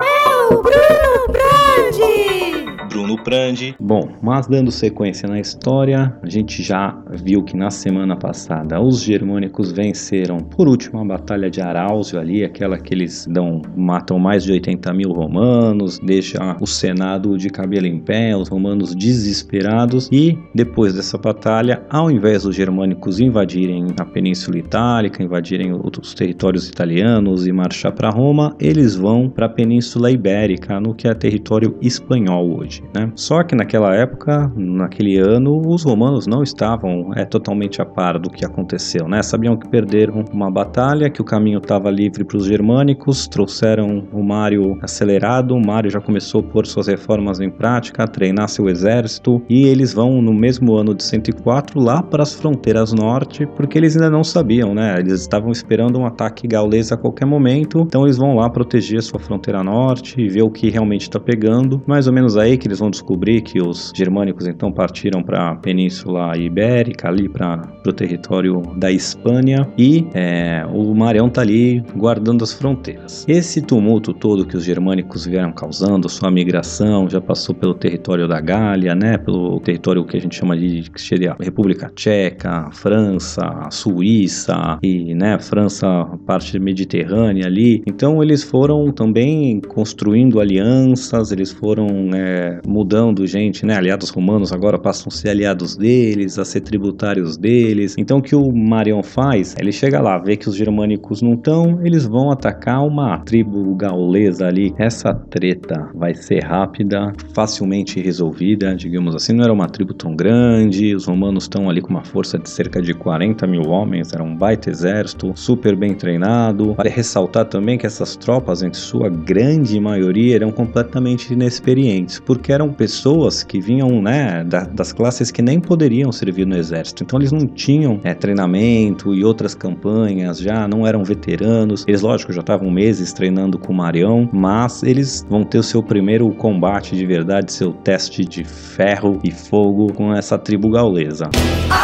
É 0.00 0.54
o 0.54 0.62
Bruno 0.62 1.26
Brandi! 1.28 2.73
Bruno 2.84 3.16
Prandi. 3.22 3.74
Bom, 3.80 4.08
mas 4.22 4.46
dando 4.46 4.70
sequência 4.70 5.28
na 5.28 5.40
história, 5.40 6.16
a 6.22 6.28
gente 6.28 6.62
já 6.62 6.96
viu 7.10 7.42
que 7.42 7.56
na 7.56 7.70
semana 7.70 8.16
passada 8.16 8.80
os 8.80 9.02
germânicos 9.02 9.72
venceram 9.72 10.38
por 10.38 10.68
último 10.68 11.00
a 11.00 11.04
batalha 11.04 11.50
de 11.50 11.60
Arausio 11.60 12.18
ali, 12.18 12.44
aquela 12.44 12.78
que 12.78 12.94
eles 12.94 13.26
dão, 13.28 13.62
matam 13.76 14.18
mais 14.18 14.44
de 14.44 14.52
80 14.52 14.92
mil 14.92 15.12
romanos, 15.12 15.98
deixa 15.98 16.56
o 16.60 16.66
senado 16.66 17.36
de 17.38 17.48
cabelo 17.48 17.86
em 17.86 17.98
pé, 17.98 18.36
os 18.36 18.48
romanos 18.48 18.94
desesperados 18.94 20.08
e 20.12 20.38
depois 20.54 20.94
dessa 20.94 21.18
batalha, 21.18 21.82
ao 21.88 22.10
invés 22.10 22.44
dos 22.44 22.54
germânicos 22.54 23.20
invadirem 23.20 23.88
a 23.98 24.04
Península 24.04 24.58
Itálica, 24.58 25.22
invadirem 25.22 25.72
outros 25.72 26.14
territórios 26.14 26.68
italianos 26.68 27.46
e 27.46 27.52
marchar 27.52 27.92
para 27.92 28.10
Roma, 28.10 28.54
eles 28.60 28.94
vão 28.94 29.28
para 29.28 29.46
a 29.46 29.48
Península 29.48 30.10
Ibérica, 30.10 30.78
no 30.80 30.94
que 30.94 31.08
é 31.08 31.14
território 31.14 31.76
espanhol 31.80 32.58
hoje. 32.58 32.73
Né? 32.94 33.10
Só 33.14 33.42
que 33.42 33.54
naquela 33.54 33.94
época, 33.94 34.50
naquele 34.56 35.18
ano, 35.18 35.60
os 35.66 35.82
romanos 35.82 36.26
não 36.26 36.42
estavam 36.42 37.12
é, 37.14 37.24
totalmente 37.24 37.80
a 37.80 37.84
par 37.84 38.18
do 38.18 38.30
que 38.30 38.44
aconteceu, 38.44 39.08
né? 39.08 39.22
Sabiam 39.22 39.56
que 39.56 39.68
perderam 39.68 40.24
uma 40.32 40.50
batalha, 40.50 41.10
que 41.10 41.20
o 41.20 41.24
caminho 41.24 41.58
estava 41.58 41.90
livre 41.90 42.24
para 42.24 42.36
os 42.36 42.46
germânicos, 42.46 43.26
trouxeram 43.28 44.06
o 44.12 44.22
Mário 44.22 44.78
acelerado, 44.82 45.54
o 45.54 45.64
Mário 45.64 45.90
já 45.90 46.00
começou 46.00 46.40
a 46.40 46.44
pôr 46.44 46.66
suas 46.66 46.86
reformas 46.86 47.40
em 47.40 47.50
prática, 47.50 48.04
a 48.04 48.08
treinar 48.08 48.48
seu 48.48 48.68
exército, 48.68 49.42
e 49.48 49.66
eles 49.66 49.92
vão 49.92 50.20
no 50.20 50.32
mesmo 50.32 50.74
ano 50.74 50.94
de 50.94 51.02
104 51.02 51.80
lá 51.80 52.02
para 52.02 52.22
as 52.22 52.34
fronteiras 52.34 52.92
norte, 52.92 53.46
porque 53.46 53.78
eles 53.78 53.96
ainda 53.96 54.10
não 54.10 54.24
sabiam, 54.24 54.74
né? 54.74 54.98
Eles 54.98 55.20
estavam 55.20 55.50
esperando 55.50 55.98
um 55.98 56.06
ataque 56.06 56.46
gaulês 56.46 56.92
a 56.92 56.96
qualquer 56.96 57.26
momento, 57.26 57.80
então 57.80 58.04
eles 58.04 58.16
vão 58.16 58.36
lá 58.36 58.48
proteger 58.48 59.02
sua 59.02 59.18
fronteira 59.18 59.62
norte 59.62 60.20
e 60.20 60.28
ver 60.28 60.42
o 60.42 60.50
que 60.50 60.70
realmente 60.70 61.02
está 61.02 61.20
pegando. 61.20 61.82
Mais 61.86 62.06
ou 62.06 62.12
menos 62.12 62.36
aí 62.36 62.56
que 62.64 62.68
eles 62.68 62.78
vão 62.78 62.90
descobrir 62.90 63.42
que 63.42 63.60
os 63.60 63.92
germânicos 63.94 64.46
então 64.46 64.72
partiram 64.72 65.22
para 65.22 65.50
a 65.50 65.54
Península 65.54 66.34
Ibérica, 66.34 67.08
ali 67.08 67.28
para 67.28 67.60
o 67.86 67.92
território 67.92 68.62
da 68.76 68.90
Espanha, 68.90 69.68
e 69.76 70.06
é, 70.14 70.64
o 70.72 70.94
Marião 70.94 71.28
tá 71.28 71.42
ali 71.42 71.84
guardando 71.94 72.42
as 72.42 72.54
fronteiras. 72.54 73.26
Esse 73.28 73.60
tumulto 73.60 74.14
todo 74.14 74.46
que 74.46 74.56
os 74.56 74.64
germânicos 74.64 75.26
vieram 75.26 75.52
causando, 75.52 76.08
sua 76.08 76.30
migração 76.30 77.06
já 77.06 77.20
passou 77.20 77.54
pelo 77.54 77.74
território 77.74 78.26
da 78.26 78.40
Gália, 78.40 78.94
né, 78.94 79.18
pelo 79.18 79.60
território 79.60 80.02
que 80.06 80.16
a 80.16 80.20
gente 80.20 80.34
chama 80.34 80.56
de 80.56 80.90
que 80.90 81.02
seria 81.02 81.36
República 81.38 81.92
Tcheca, 81.94 82.70
França, 82.72 83.68
Suíça 83.70 84.78
e, 84.82 85.14
né, 85.14 85.38
França, 85.38 85.86
parte 86.26 86.58
mediterrânea 86.58 87.46
ali. 87.46 87.82
Então 87.86 88.22
eles 88.22 88.42
foram 88.42 88.90
também 88.90 89.60
construindo 89.60 90.40
alianças, 90.40 91.30
eles 91.30 91.52
foram 91.52 91.86
é, 92.14 92.53
mudando 92.66 93.26
gente, 93.26 93.64
né, 93.64 93.76
aliados 93.76 94.10
romanos 94.10 94.52
agora 94.52 94.78
passam 94.78 95.08
a 95.08 95.10
ser 95.10 95.30
aliados 95.30 95.76
deles, 95.76 96.38
a 96.38 96.44
ser 96.44 96.60
tributários 96.60 97.36
deles. 97.36 97.94
Então 97.98 98.18
o 98.18 98.22
que 98.22 98.34
o 98.34 98.52
Marion 98.52 99.02
faz, 99.02 99.54
ele 99.58 99.72
chega 99.72 100.00
lá, 100.00 100.18
vê 100.18 100.36
que 100.36 100.48
os 100.48 100.56
germânicos 100.56 101.22
não 101.22 101.34
estão, 101.34 101.80
eles 101.84 102.06
vão 102.06 102.30
atacar 102.30 102.84
uma 102.86 103.18
tribo 103.20 103.74
gaulesa 103.74 104.46
ali. 104.46 104.74
Essa 104.78 105.14
treta 105.14 105.88
vai 105.94 106.14
ser 106.14 106.44
rápida, 106.44 107.12
facilmente 107.34 108.00
resolvida, 108.00 108.74
digamos 108.74 109.14
assim, 109.14 109.32
não 109.32 109.44
era 109.44 109.52
uma 109.52 109.68
tribo 109.68 109.94
tão 109.94 110.14
grande, 110.14 110.94
os 110.94 111.06
romanos 111.06 111.44
estão 111.44 111.68
ali 111.68 111.80
com 111.80 111.90
uma 111.90 112.04
força 112.04 112.38
de 112.38 112.48
cerca 112.48 112.80
de 112.80 112.94
40 112.94 113.46
mil 113.46 113.68
homens, 113.68 114.12
era 114.12 114.22
um 114.22 114.36
baita 114.36 114.70
exército, 114.70 115.32
super 115.34 115.76
bem 115.76 115.94
treinado. 115.94 116.74
Vale 116.74 116.90
ressaltar 116.90 117.46
também 117.46 117.78
que 117.78 117.86
essas 117.86 118.16
tropas, 118.16 118.62
em 118.62 118.72
sua 118.72 119.08
grande 119.08 119.78
maioria, 119.80 120.36
eram 120.36 120.50
completamente 120.50 121.32
inexperientes, 121.32 122.20
porque 122.44 122.52
eram 122.52 122.70
pessoas 122.70 123.42
que 123.42 123.58
vinham 123.58 124.02
né, 124.02 124.44
da, 124.44 124.64
das 124.64 124.92
classes 124.92 125.30
que 125.30 125.40
nem 125.40 125.58
poderiam 125.58 126.12
servir 126.12 126.46
no 126.46 126.54
exército, 126.54 127.02
então 127.02 127.18
eles 127.18 127.32
não 127.32 127.46
tinham 127.46 127.98
é, 128.04 128.12
treinamento 128.12 129.14
e 129.14 129.24
outras 129.24 129.54
campanhas 129.54 130.40
já, 130.40 130.68
não 130.68 130.86
eram 130.86 131.02
veteranos, 131.02 131.86
eles, 131.88 132.02
lógico, 132.02 132.34
já 132.34 132.40
estavam 132.40 132.70
meses 132.70 133.14
treinando 133.14 133.58
com 133.58 133.72
o 133.72 133.76
Marião, 133.76 134.28
mas 134.30 134.82
eles 134.82 135.26
vão 135.26 135.42
ter 135.42 135.56
o 135.56 135.62
seu 135.62 135.82
primeiro 135.82 136.30
combate 136.32 136.94
de 136.94 137.06
verdade, 137.06 137.50
seu 137.50 137.72
teste 137.72 138.26
de 138.26 138.44
ferro 138.44 139.18
e 139.24 139.30
fogo 139.30 139.90
com 139.94 140.14
essa 140.14 140.36
tribo 140.36 140.68
gaulesa. 140.68 141.30
A 141.70 141.83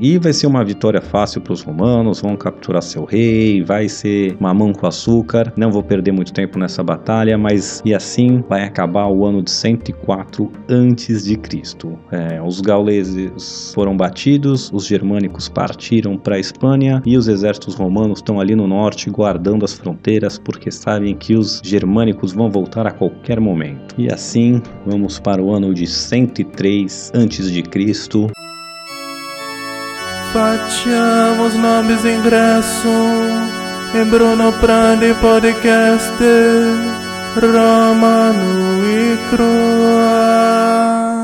E 0.00 0.18
vai 0.18 0.32
ser 0.32 0.48
uma 0.48 0.64
vitória 0.64 1.00
fácil 1.00 1.40
para 1.40 1.52
os 1.52 1.62
romanos, 1.62 2.20
vão 2.20 2.36
capturar 2.36 2.82
seu 2.82 3.04
rei, 3.04 3.62
vai 3.62 3.88
ser 3.88 4.36
mamão 4.40 4.72
com 4.72 4.86
açúcar. 4.86 5.52
Não 5.56 5.70
vou 5.70 5.82
perder 5.82 6.10
muito 6.10 6.32
tempo 6.32 6.58
nessa 6.58 6.82
batalha, 6.82 7.38
mas 7.38 7.80
e 7.84 7.94
assim 7.94 8.42
vai 8.48 8.64
acabar 8.64 9.06
o 9.06 9.24
ano 9.24 9.40
de 9.40 9.52
104 9.52 10.50
antes 10.68 11.24
de 11.24 11.36
Cristo. 11.36 11.96
É, 12.10 12.42
os 12.42 12.60
gauleses 12.60 13.72
foram 13.72 13.96
batidos, 13.96 14.70
os 14.72 14.84
germânicos 14.84 15.48
partiram 15.48 16.18
para 16.18 16.36
a 16.36 16.40
Espanha 16.40 17.00
e 17.06 17.16
os 17.16 17.28
exércitos 17.28 17.76
romanos 17.76 18.18
estão 18.18 18.40
ali 18.40 18.56
no 18.56 18.66
norte 18.66 19.08
guardando 19.08 19.64
as 19.64 19.74
fronteiras 19.74 20.38
porque 20.38 20.72
sabem 20.72 21.14
que 21.14 21.36
os 21.36 21.62
germânicos 21.64 22.32
vão 22.32 22.50
voltar 22.50 22.86
a 22.86 22.90
qualquer 22.90 23.38
momento. 23.38 23.94
E 23.96 24.12
assim 24.12 24.60
vamos 24.84 25.20
para 25.20 25.40
o 25.40 25.52
ano 25.52 25.72
de 25.72 25.86
103 25.86 27.12
antes 27.14 27.50
de 27.50 27.62
Cristo. 27.62 28.28
Facciamo 30.34 31.48
snobis 31.48 32.02
ingresso 32.02 32.88
e 33.92 34.04
Bruno 34.04 34.50
Prandi 34.58 35.14
podcast 35.20 36.20
Romano 37.36 38.84
e 38.84 39.16
Crua. 39.30 41.23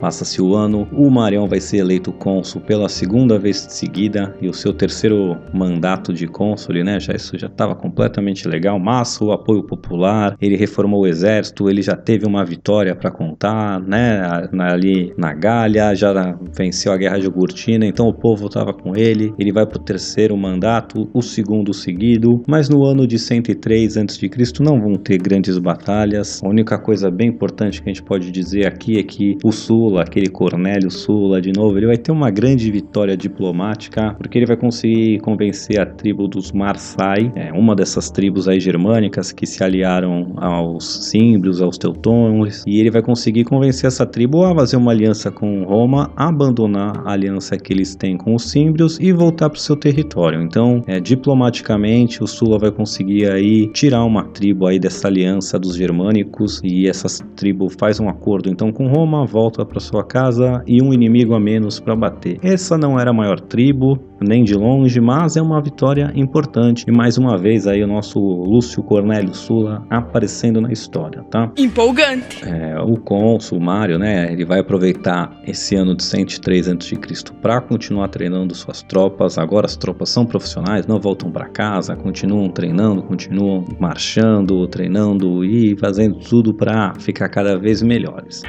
Passa-se 0.00 0.40
o 0.40 0.54
ano, 0.54 0.88
o 0.92 1.10
Marião 1.10 1.46
vai 1.46 1.60
ser 1.60 1.76
eleito 1.76 2.10
cônsul 2.10 2.62
pela 2.62 2.88
segunda 2.88 3.38
vez 3.38 3.66
seguida 3.68 4.34
e 4.40 4.48
o 4.48 4.54
seu 4.54 4.72
terceiro 4.72 5.36
mandato 5.52 6.12
de 6.12 6.26
cônsul, 6.26 6.74
né? 6.76 6.98
Já 6.98 7.12
isso 7.12 7.38
já 7.38 7.48
estava 7.48 7.74
completamente 7.74 8.48
legal, 8.48 8.78
mas 8.78 9.20
o 9.20 9.30
apoio 9.30 9.62
popular, 9.62 10.36
ele 10.40 10.56
reformou 10.56 11.02
o 11.02 11.06
exército, 11.06 11.68
ele 11.68 11.82
já 11.82 11.94
teve 11.94 12.26
uma 12.26 12.44
vitória 12.44 12.94
para 12.94 13.10
contar, 13.10 13.80
né? 13.80 14.22
Ali 14.58 15.12
na 15.18 15.34
Gália, 15.34 15.94
já 15.94 16.10
venceu 16.56 16.92
a 16.92 16.96
guerra 16.96 17.18
de 17.18 17.24
Jugurtina, 17.24 17.84
então 17.84 18.08
o 18.08 18.14
povo 18.14 18.46
estava 18.46 18.72
com 18.72 18.96
ele. 18.96 19.34
Ele 19.38 19.52
vai 19.52 19.66
para 19.66 19.78
o 19.78 19.82
terceiro 19.82 20.36
mandato, 20.36 21.10
o 21.12 21.20
segundo 21.20 21.74
seguido, 21.74 22.42
mas 22.48 22.68
no 22.68 22.84
ano 22.84 23.06
de 23.06 23.18
103 23.18 23.98
a.C. 23.98 24.30
não 24.60 24.80
vão 24.80 24.94
ter 24.94 25.18
grandes 25.18 25.58
batalhas. 25.58 26.42
A 26.42 26.48
única 26.48 26.78
coisa 26.78 27.10
bem 27.10 27.28
importante 27.28 27.82
que 27.82 27.90
a 27.90 27.92
gente 27.92 28.02
pode 28.02 28.30
dizer 28.30 28.66
aqui 28.66 28.98
é 28.98 29.02
que 29.02 29.36
o 29.44 29.52
Sula, 29.90 30.02
aquele 30.02 30.28
Cornélio 30.28 30.90
Sula, 30.90 31.42
de 31.42 31.52
novo, 31.52 31.76
ele 31.76 31.86
vai 31.86 31.98
ter 31.98 32.12
uma 32.12 32.30
grande 32.30 32.70
vitória 32.70 33.16
diplomática, 33.16 34.14
porque 34.14 34.38
ele 34.38 34.46
vai 34.46 34.56
conseguir 34.56 35.18
convencer 35.18 35.80
a 35.80 35.86
tribo 35.86 36.28
dos 36.28 36.52
Marsai, 36.52 37.32
é, 37.34 37.52
uma 37.52 37.74
dessas 37.74 38.08
tribos 38.08 38.46
aí 38.46 38.60
germânicas 38.60 39.32
que 39.32 39.44
se 39.46 39.64
aliaram 39.64 40.32
aos 40.36 41.10
símbrios, 41.10 41.60
aos 41.60 41.76
teutônios, 41.76 42.62
e 42.66 42.78
ele 42.78 42.90
vai 42.90 43.02
conseguir 43.02 43.44
convencer 43.44 43.88
essa 43.88 44.06
tribo 44.06 44.44
a 44.44 44.54
fazer 44.54 44.76
uma 44.76 44.92
aliança 44.92 45.30
com 45.30 45.64
Roma, 45.64 46.12
abandonar 46.14 47.02
a 47.04 47.12
aliança 47.12 47.56
que 47.56 47.72
eles 47.72 47.96
têm 47.96 48.16
com 48.16 48.36
os 48.36 48.48
símbrios 48.48 48.96
e 49.00 49.12
voltar 49.12 49.50
para 49.50 49.58
o 49.58 49.60
seu 49.60 49.74
território. 49.74 50.40
Então, 50.40 50.84
é, 50.86 51.00
diplomaticamente, 51.00 52.22
o 52.22 52.28
Sula 52.28 52.58
vai 52.58 52.70
conseguir 52.70 53.28
aí 53.28 53.66
tirar 53.72 54.04
uma 54.04 54.24
tribo 54.24 54.66
aí 54.66 54.78
dessa 54.78 55.08
aliança 55.08 55.58
dos 55.58 55.74
germânicos 55.74 56.60
e 56.62 56.88
essa 56.88 57.08
tribo 57.34 57.68
faz 57.68 57.98
um 57.98 58.08
acordo 58.08 58.48
então 58.48 58.70
com 58.70 58.86
Roma, 58.86 59.26
volta 59.26 59.64
para 59.64 59.79
sua 59.80 60.04
casa 60.04 60.62
e 60.66 60.82
um 60.82 60.92
inimigo 60.92 61.34
a 61.34 61.40
menos 61.40 61.80
para 61.80 61.96
bater. 61.96 62.38
Essa 62.42 62.76
não 62.78 62.98
era 62.98 63.10
a 63.10 63.14
maior 63.14 63.40
tribo, 63.40 63.98
nem 64.20 64.44
de 64.44 64.54
longe, 64.54 65.00
mas 65.00 65.36
é 65.36 65.42
uma 65.42 65.60
vitória 65.60 66.12
importante. 66.14 66.84
E 66.86 66.92
mais 66.92 67.16
uma 67.16 67.38
vez 67.38 67.66
aí 67.66 67.82
o 67.82 67.86
nosso 67.86 68.18
Lúcio 68.18 68.82
Cornélio 68.82 69.34
Sula 69.34 69.84
aparecendo 69.88 70.60
na 70.60 70.70
história, 70.70 71.22
tá? 71.30 71.50
Empolgante. 71.56 72.44
É, 72.44 72.78
o 72.80 72.96
cônsul 72.96 73.60
Mário, 73.60 73.98
né, 73.98 74.32
ele 74.32 74.44
vai 74.44 74.60
aproveitar 74.60 75.40
esse 75.46 75.74
ano 75.74 75.94
de 75.94 76.02
103 76.02 76.68
a.C. 76.68 76.98
para 77.40 77.60
continuar 77.60 78.08
treinando 78.08 78.54
suas 78.54 78.82
tropas. 78.82 79.38
Agora 79.38 79.66
as 79.66 79.76
tropas 79.76 80.10
são 80.10 80.26
profissionais, 80.26 80.86
não 80.86 81.00
voltam 81.00 81.30
para 81.30 81.48
casa, 81.48 81.96
continuam 81.96 82.48
treinando, 82.50 83.02
continuam 83.02 83.64
marchando, 83.78 84.66
treinando 84.68 85.44
e 85.44 85.76
fazendo 85.76 86.16
tudo 86.16 86.52
para 86.52 86.94
ficar 86.98 87.28
cada 87.28 87.58
vez 87.58 87.82
melhores. 87.82 88.42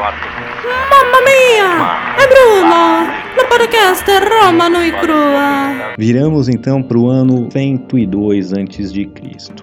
Mamma 0.00 1.20
mia! 1.26 1.68
É 2.16 2.26
Bruno! 2.26 3.29
No 3.40 3.48
podcast 3.48 4.04
Romano 4.10 4.84
e 4.84 4.92
Crua. 4.92 5.94
Viramos 5.98 6.48
então 6.48 6.82
para 6.82 6.98
o 6.98 7.08
ano 7.08 7.48
102 7.50 8.52
a.C. 8.52 9.10